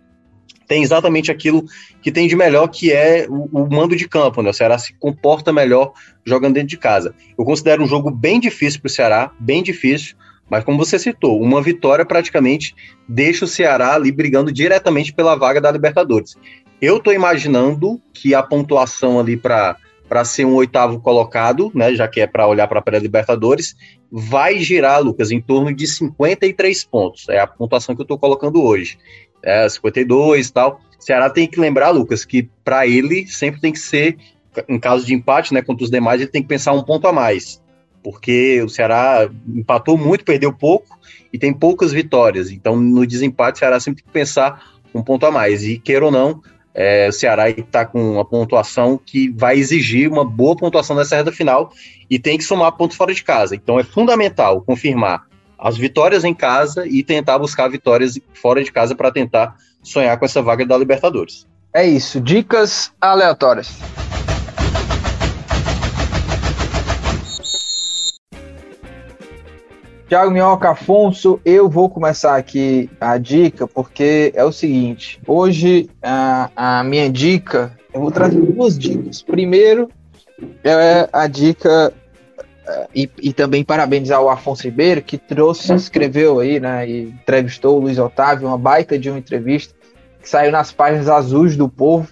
[0.72, 1.66] tem exatamente aquilo
[2.02, 4.52] que tem de melhor, que é o, o, mando de campo, né?
[4.52, 5.92] O Ceará se comporta melhor
[6.26, 7.14] jogando dentro de casa.
[7.38, 10.16] Eu considero um jogo bem difícil para o Ceará, bem difícil,
[10.50, 12.74] mas como você citou, uma vitória praticamente
[13.06, 16.38] deixa o Ceará ali brigando diretamente pela vaga da Libertadores.
[16.82, 19.76] Eu estou imaginando que a pontuação ali para
[20.08, 23.78] para ser um oitavo colocado, né, já que é para olhar para a pré-Libertadores,
[24.12, 27.30] vai girar, Lucas, em torno de 53 pontos.
[27.30, 28.98] É a pontuação que eu estou colocando hoje
[29.44, 30.82] é, 52 e tal.
[31.00, 34.18] Ceará tem que lembrar, Lucas, que para ele sempre tem que ser,
[34.70, 37.12] em caso de empate, né, contra os demais, ele tem que pensar um ponto a
[37.12, 37.62] mais.
[38.04, 40.98] Porque o Ceará empatou muito, perdeu pouco
[41.34, 42.52] e tem poucas vitórias.
[42.52, 44.64] Então, no desempate, o Ceará sempre tem que pensar
[44.94, 45.64] um ponto a mais.
[45.64, 46.42] E, queira ou não,
[46.74, 51.32] é, o Ceará está com uma pontuação que vai exigir uma boa pontuação nessa reta
[51.32, 51.72] final
[52.10, 53.56] e tem que somar pontos fora de casa.
[53.56, 55.31] Então, é fundamental confirmar
[55.62, 60.26] as vitórias em casa e tentar buscar vitórias fora de casa para tentar sonhar com
[60.26, 61.48] essa vaga da Libertadores.
[61.72, 63.72] É isso, dicas aleatórias.
[70.10, 76.50] Tiago Minhoca Afonso, eu vou começar aqui a dica, porque é o seguinte: hoje a,
[76.54, 79.22] a minha dica, eu vou trazer duas dicas.
[79.22, 79.90] Primeiro,
[80.66, 81.94] é a dica
[82.94, 87.82] e, e, também parabenizar o Afonso Ribeiro, que trouxe, escreveu aí, né, e entrevistou o
[87.82, 89.74] Luiz Otávio, uma baita de uma entrevista,
[90.22, 92.08] que saiu nas páginas azuis do Povo,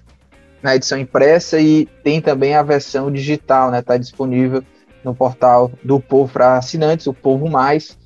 [0.61, 4.63] na edição impressa, e tem também a versão digital, né, tá disponível
[5.03, 7.97] no portal do Povo para assinantes, o Povo Mais.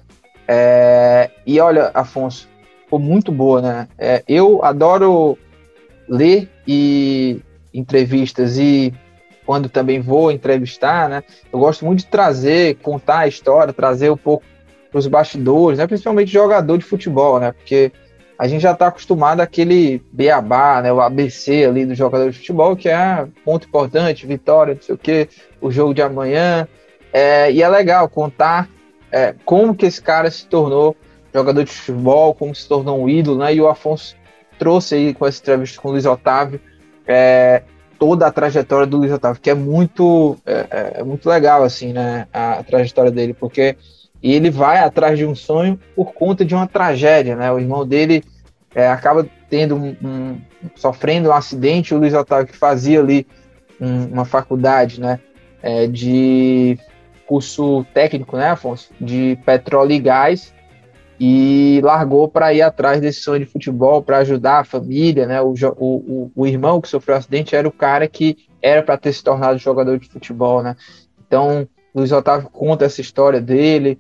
[0.48, 2.48] É, e olha, Afonso,
[2.84, 3.88] ficou muito boa, né?
[3.98, 5.38] É, eu adoro
[6.08, 7.42] ler e
[7.74, 8.94] entrevistas e
[9.46, 11.24] quando também vou entrevistar, né?
[11.52, 14.44] Eu gosto muito de trazer, contar a história, trazer um pouco
[14.94, 15.88] os bastidores, né?
[15.88, 17.52] Principalmente jogador de futebol, né?
[17.52, 17.92] Porque
[18.38, 20.92] a gente já está acostumado àquele beabá, né?
[20.94, 24.98] O ABC ali do jogador de futebol, que é ponto importante, vitória, não sei o
[24.98, 25.28] quê,
[25.62, 26.68] o jogo de amanhã.
[27.12, 28.70] É, e é legal contar
[29.12, 30.96] é, como que esse cara se tornou
[31.34, 33.54] jogador de futebol, como se tornou um ídolo, né?
[33.54, 34.16] E o Afonso
[34.58, 36.60] trouxe aí com essa entrevista com o Luiz Otávio
[37.08, 37.64] é,
[38.00, 41.94] toda a trajetória do Luiz Otávio, que é muito, é, é, é muito legal, assim,
[41.94, 43.76] né, a, a, trajetória dele, porque
[44.22, 48.24] ele vai atrás de um sonho por conta de uma tragédia, né, o irmão dele
[48.74, 50.42] é, acaba tendo um, um,
[50.76, 53.28] sofrendo um acidente, o Luiz Otávio que fazia ali
[53.80, 55.20] um, uma faculdade, né,
[55.62, 56.78] é, de
[57.26, 60.54] curso técnico, né, Afonso, de petróleo e gás,
[61.20, 65.42] e largou para ir atrás desse sonho de futebol, para ajudar a família, né?
[65.42, 69.24] O, o, o, irmão que sofreu acidente era o cara que era para ter se
[69.24, 70.76] tornado jogador de futebol, né?
[71.26, 74.00] Então, Luiz Otávio conta essa história dele,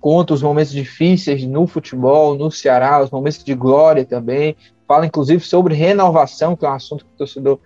[0.00, 4.56] conta os momentos difíceis no futebol, no Ceará, os momentos de glória também.
[4.86, 7.58] Fala, inclusive, sobre renovação, que é um assunto que o torcedor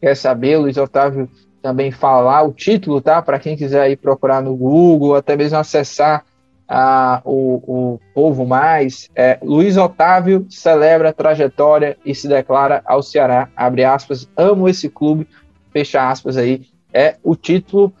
[0.00, 0.58] quer saber.
[0.58, 1.28] Luiz Otávio
[1.62, 3.20] também fala o título, tá?
[3.22, 6.24] Para quem quiser ir procurar no Google, até mesmo acessar
[6.68, 13.02] a, o, o povo mais, é, Luiz Otávio celebra a trajetória e se declara ao
[13.02, 15.26] Ceará, abre aspas, amo esse clube,
[15.72, 17.92] fecha aspas aí, é o título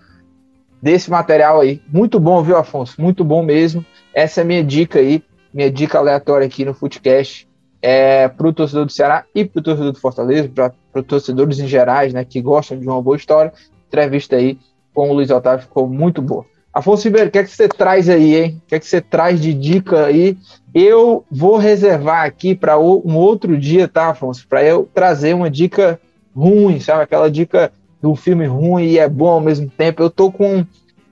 [0.82, 1.80] desse material aí.
[1.88, 3.00] Muito bom, viu, Afonso?
[3.00, 3.84] Muito bom mesmo.
[4.12, 7.48] Essa é a minha dica aí, minha dica aleatória aqui no Footcast
[7.80, 11.58] é, para o torcedor do Ceará e para o torcedor do Fortaleza, para os torcedores
[11.58, 13.52] em gerais, né, que gostam de uma boa história.
[13.86, 14.58] Entrevista aí
[14.92, 16.44] com o Luiz Otávio ficou muito boa.
[16.78, 18.62] Afonso Ribeiro, o que é que você traz aí, hein?
[18.64, 20.36] O que é que você traz de dica aí?
[20.72, 24.46] Eu vou reservar aqui para um outro dia, tá, Afonso?
[24.46, 26.00] Para eu trazer uma dica
[26.36, 27.02] ruim, sabe?
[27.02, 30.00] Aquela dica do filme ruim e é bom ao mesmo tempo.
[30.00, 30.64] Eu tô com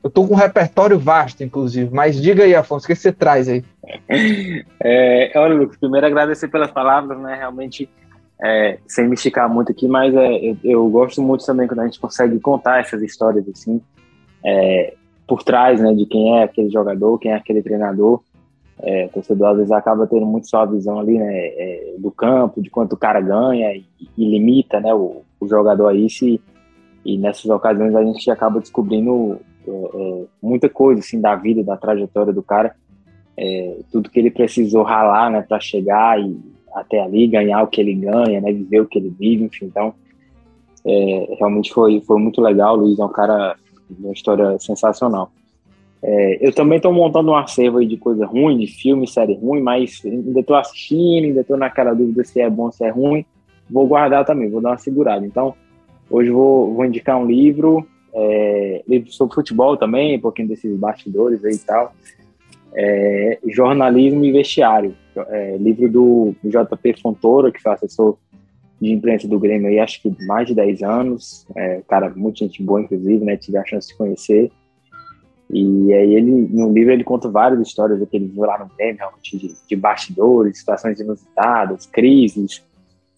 [0.05, 1.93] eu tô com um repertório vasto, inclusive.
[1.93, 3.65] Mas diga aí, Afonso, o que você traz aí?
[4.81, 7.35] É, olha, Lucas, primeiro agradecer pelas palavras, né?
[7.35, 7.91] Realmente,
[8.41, 11.87] é, sem me esticar muito aqui, mas é, eu, eu, gosto muito também quando a
[11.87, 13.83] gente consegue contar essas histórias assim.
[15.27, 18.21] Por trás né, de quem é aquele jogador, quem é aquele treinador.
[18.83, 22.11] É, o torcedor às vezes acaba tendo muito só a visão ali né, é, do
[22.11, 23.85] campo, de quanto o cara ganha e,
[24.19, 26.27] e limita né, o, o, jogador a isso.
[26.27, 26.41] E,
[27.05, 31.77] e, nessas ocasiões a gente acaba descobrindo é, é muita coisa assim, da vida, da
[31.77, 32.77] trajetória do cara,
[33.37, 36.39] é, tudo que ele precisou ralar né, para chegar e
[36.75, 39.67] até ali ganhar o que ele ganha, né, viver o que ele vive, enfim.
[39.67, 39.95] Então,
[40.85, 42.77] é, realmente foi, foi muito legal.
[42.77, 43.57] O Luiz é um cara
[43.91, 45.31] uma história sensacional.
[46.03, 50.01] É, eu também estou montando um acervo de coisa ruim, de filme, série ruim, mas
[50.05, 53.25] ainda estou assistindo, ainda estou naquela dúvida se é bom, se é ruim.
[53.69, 55.27] Vou guardar também, vou dar uma segurada.
[55.27, 55.55] Então,
[56.11, 61.45] hoje vou, vou indicar um livro, é, livro sobre futebol também, um pouquinho desses bastidores
[61.45, 61.93] aí e tal.
[62.75, 68.19] É, jornalismo e vestiário, é, livro do JP Fontoura, que foi assessor
[68.81, 72.63] de imprensa do Grêmio aí, acho que mais de 10 anos, é, cara, muita gente
[72.63, 74.51] boa, inclusive, né, tive a chance de conhecer,
[75.49, 78.99] e aí ele, no livro ele conta várias histórias que ele viu lá no Grêmio,
[78.99, 82.63] realmente de, de bastidores, situações inusitadas, crises,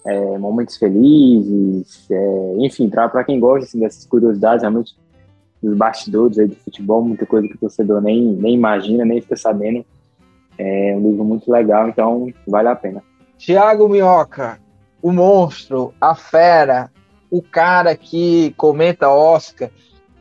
[0.06, 4.94] é, momentos felizes, é, enfim, para quem gosta assim, dessas curiosidades, realmente
[5.62, 9.36] dos bastidores aí do futebol, muita coisa que o torcedor nem, nem imagina, nem fica
[9.36, 9.84] sabendo.
[10.56, 13.02] É um livro muito legal, então vale a pena.
[13.36, 14.58] Tiago Minhoca,
[15.02, 16.90] o monstro, a fera,
[17.30, 19.70] o cara que comenta Oscar,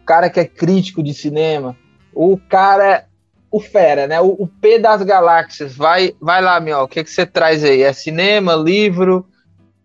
[0.01, 1.75] o cara que é crítico de cinema,
[2.13, 3.05] o cara,
[3.51, 4.19] o fera, né?
[4.19, 5.75] O, o P das galáxias.
[5.75, 7.82] Vai, vai lá, Minhoca, o que, que você traz aí?
[7.82, 9.25] É cinema, livro?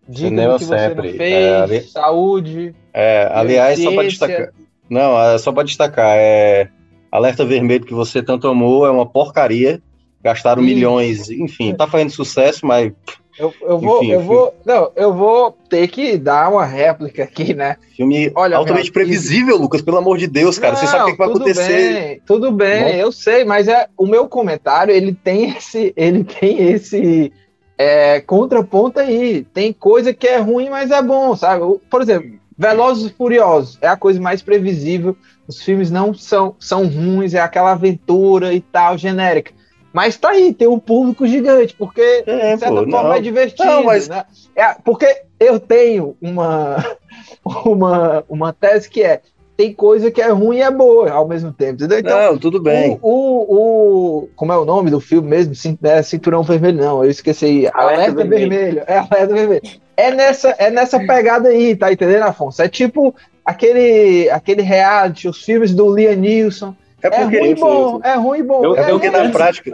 [0.07, 1.11] Diga cinema que sempre.
[1.11, 1.81] Você fez, é, ali...
[1.81, 2.75] saúde.
[2.93, 4.49] É, aliás, só para destacar.
[4.89, 6.69] Não, é só para destacar, é
[7.11, 9.81] Alerta Vermelho que você tanto amou é uma porcaria.
[10.21, 10.67] Gastaram Sim.
[10.67, 12.93] milhões, enfim, tá fazendo sucesso, mas
[13.37, 17.53] eu, eu vou, Enfim, eu vou, não, eu vou ter que dar uma réplica aqui,
[17.53, 17.77] né?
[17.95, 20.73] Filme Olha, altamente previsível, Lucas, pelo amor de Deus, cara.
[20.73, 21.93] Não, Você sabe o que vai acontecer.
[21.93, 22.89] Bem, tudo bem, Bom.
[22.89, 27.33] eu sei, mas é o meu comentário, ele tem esse, ele tem esse
[27.77, 29.45] é, contraponto aí.
[29.53, 31.63] Tem coisa que é ruim, mas é bom, sabe?
[31.89, 35.17] Por exemplo, Velozes e Furiosos é a coisa mais previsível.
[35.47, 39.51] Os filmes não são, são ruins, é aquela aventura e tal, genérica.
[39.93, 43.13] Mas tá aí, tem um público gigante, porque é, de certa pô, forma não.
[43.13, 43.63] é divertido.
[43.63, 44.09] Não, mas...
[44.09, 44.25] né?
[44.55, 46.83] é, porque eu tenho uma,
[47.63, 49.21] uma, uma tese que é
[49.55, 51.99] tem coisa que é ruim e é boa ao mesmo tempo, entendeu?
[51.99, 52.97] Então, não, tudo bem.
[53.03, 55.53] O, o, o, como é o nome do filme mesmo?
[55.83, 57.69] É Cinturão Vermelho, não, eu esqueci.
[57.71, 58.49] Alerta, Alerta vermelho.
[58.49, 58.83] vermelho.
[58.87, 59.61] É Alerta Vermelho.
[59.95, 62.63] É nessa, é nessa pegada aí, tá entendendo, Afonso?
[62.63, 63.13] É tipo
[63.45, 68.15] aquele, aquele reality, os filmes do Liam Neeson, é, é porque, é ruim bom, é
[68.15, 68.63] ruim bom.
[68.63, 69.71] Eu, é porque na prática.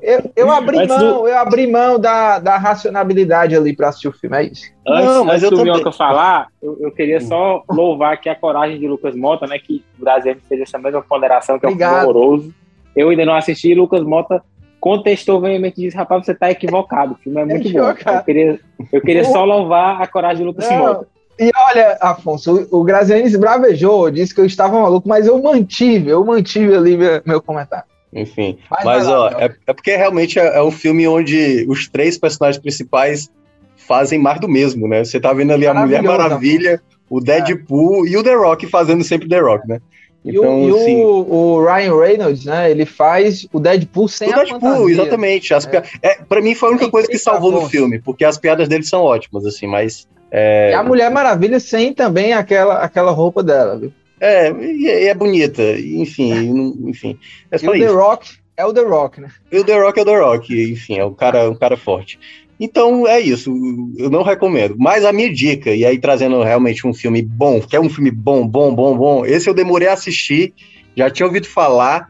[0.00, 1.28] Eu, eu abri mão, do...
[1.28, 4.64] eu abri mão da, da racionalidade ali para assistir o filme, é isso.
[4.86, 8.34] Antes, não, mas antes eu do Mioca falar, eu, eu queria só louvar aqui a
[8.34, 9.60] coragem de Lucas Mota, né?
[9.60, 11.92] Que o Brasil fez essa mesma ponderação, que Obrigado.
[11.92, 12.54] é um filme horroroso.
[12.96, 14.42] Eu ainda não assisti, Lucas Mota
[14.80, 17.88] contestou veemente e disse, rapaz, você está equivocado, o filme é muito é bom.
[17.88, 18.60] Eu queria,
[18.92, 21.06] eu queria só louvar a coragem de Lucas não, Mota.
[21.42, 26.24] E olha, Afonso, o, o esbravejou, disse que eu estava maluco, mas eu mantive, eu
[26.24, 27.84] mantive ali meu, meu comentário.
[28.12, 31.88] Enfim, mas, mas ó, lá, é, é, porque realmente é, é, um filme onde os
[31.88, 33.30] três personagens principais
[33.74, 35.02] fazem mais do mesmo, né?
[35.02, 38.10] Você tá vendo ali a Mulher Maravilha, o Deadpool é.
[38.10, 39.80] e o The Rock fazendo sempre The Rock, né?
[40.24, 42.70] Então, e, o, assim, o, o, Ryan Reynolds, né?
[42.70, 44.92] Ele faz o Deadpool sem o a Deadpool, fantasia.
[44.92, 45.54] exatamente.
[45.54, 45.82] As é.
[46.00, 48.84] É, pra mim foi a única coisa que salvou no filme, porque as piadas dele
[48.84, 50.70] são ótimas, assim, mas é...
[50.70, 53.92] E a Mulher Maravilha sem também aquela, aquela roupa dela, viu?
[54.18, 57.18] É, e é, é bonita, enfim, enfim.
[57.50, 57.86] É só e o isso.
[57.86, 59.28] The Rock é o The Rock, né?
[59.50, 62.18] E o The Rock é o The Rock, enfim, é um cara, um cara forte.
[62.58, 63.52] Então é isso,
[63.98, 64.76] eu não recomendo.
[64.78, 68.10] Mas a minha dica, e aí trazendo realmente um filme bom, que é um filme
[68.10, 70.54] bom, bom, bom, bom, esse eu demorei a assistir,
[70.96, 72.08] já tinha ouvido falar,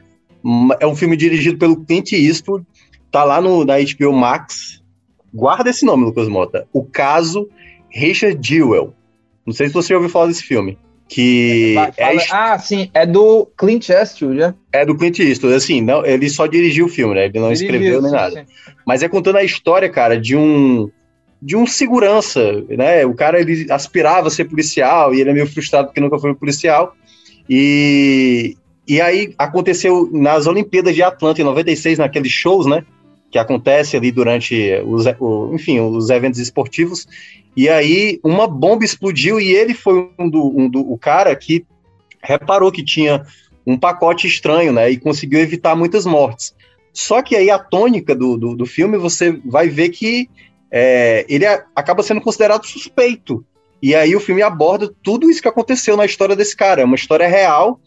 [0.78, 2.64] é um filme dirigido pelo Clint Eastwood,
[3.10, 4.80] tá lá no, na HBO Max.
[5.34, 6.68] Guarda esse nome, Lucas Mota.
[6.72, 7.48] O Caso
[7.92, 8.94] Richard Jewell.
[9.46, 10.78] Não sei se você já ouviu falar desse filme.
[11.08, 14.54] Que é, Ah, sim, é do Clint Eastwood, né?
[14.72, 17.26] É do Clint Eastwood, assim, não, ele só dirigiu o filme, né?
[17.26, 18.34] Ele não dirigiu, escreveu nem sim, nada.
[18.40, 18.74] Sim.
[18.86, 20.90] Mas é contando a história, cara, de um
[21.40, 23.04] de um segurança, né?
[23.04, 26.34] O cara ele aspirava a ser policial e ele é meio frustrado porque nunca foi
[26.34, 26.94] policial.
[27.50, 28.56] E
[28.86, 32.84] e aí aconteceu nas Olimpíadas de Atlanta em 96, naqueles shows, né?
[33.30, 37.06] Que acontece ali durante os, o, enfim, os eventos esportivos.
[37.56, 41.64] E aí uma bomba explodiu e ele foi um do, um do o cara que
[42.22, 43.24] reparou que tinha
[43.66, 44.90] um pacote estranho, né?
[44.90, 46.54] E conseguiu evitar muitas mortes.
[46.92, 50.28] Só que aí a tônica do, do, do filme você vai ver que
[50.70, 53.44] é, ele acaba sendo considerado suspeito.
[53.82, 56.82] E aí o filme aborda tudo isso que aconteceu na história desse cara.
[56.82, 57.80] É uma história real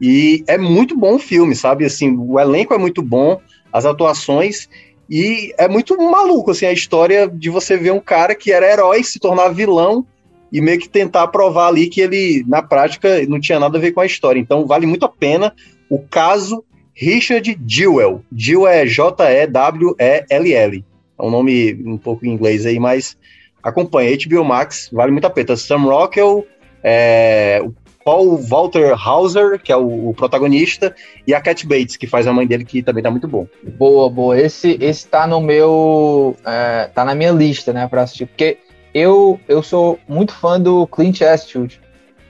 [0.00, 1.84] e é muito bom o filme, sabe?
[1.84, 3.40] Assim, o elenco é muito bom,
[3.72, 4.68] as atuações
[5.14, 9.04] e é muito maluco, assim, a história de você ver um cara que era herói
[9.04, 10.06] se tornar vilão
[10.50, 13.92] e meio que tentar provar ali que ele, na prática, não tinha nada a ver
[13.92, 14.40] com a história.
[14.40, 15.54] Então, vale muito a pena
[15.90, 16.64] o caso
[16.94, 18.24] Richard Jewell.
[18.34, 20.84] Jewell é J-E-W-E-L-L.
[21.18, 23.14] É um nome um pouco em inglês aí, mas
[23.62, 24.16] acompanha.
[24.16, 25.58] HBO Max, vale muito a pena.
[25.58, 26.46] Sam Rockwell,
[26.82, 27.62] é,
[28.04, 30.94] Paul Walter Hauser, que é o, o, protagonista,
[31.26, 33.46] e a Cat Bates, que faz a mãe dele, que também tá muito bom.
[33.78, 34.38] Boa, boa.
[34.38, 36.36] Esse, esse tá no meu.
[36.44, 38.26] É, tá na minha lista, né, pra assistir.
[38.26, 38.58] Porque
[38.94, 41.80] eu, eu sou muito fã do Clint Eastwood.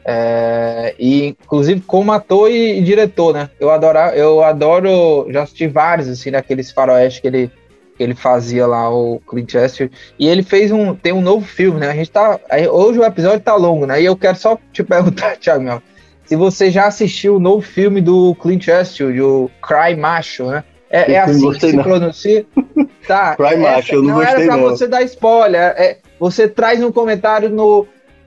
[0.04, 3.50] É, e inclusive como ator e, e, diretor, né?
[3.60, 7.50] Eu adoro, eu adoro, já assisti vários assim daqueles faroeste que ele
[7.98, 11.90] ele fazia lá o Clint Eastwood e ele fez um tem um novo filme, né?
[11.90, 12.38] A gente tá
[12.70, 14.00] hoje o episódio tá longo, né?
[14.00, 15.82] E eu quero só te perguntar, Thiago, meu,
[16.24, 20.64] se você já assistiu o novo filme do Clint Eastwood, o Cry Macho, né?
[20.90, 21.82] É, é assim que se não.
[21.82, 22.46] pronuncia?
[23.06, 23.34] Tá.
[23.34, 24.62] Cry Macho, eu não, não gostei era pra não.
[24.62, 25.60] você dar spoiler.
[25.60, 27.84] É, você traz um comentário no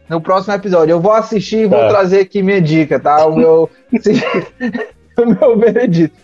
[0.10, 0.94] no próximo episódio.
[0.94, 1.90] Eu vou assistir e vou tá.
[1.90, 3.26] trazer aqui minha dica, tá?
[3.26, 3.70] O meu,
[5.18, 6.16] o meu veredito.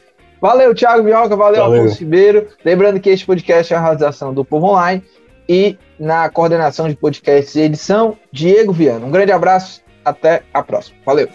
[0.41, 1.83] Valeu, Thiago Minhoca, valeu, valeu.
[1.83, 2.47] Afonso Ribeiro.
[2.65, 5.03] Lembrando que este podcast é a realização do Povo Online
[5.47, 9.05] e na coordenação de podcasts e edição, Diego Viana.
[9.05, 10.97] Um grande abraço, até a próxima.
[11.05, 11.29] Valeu.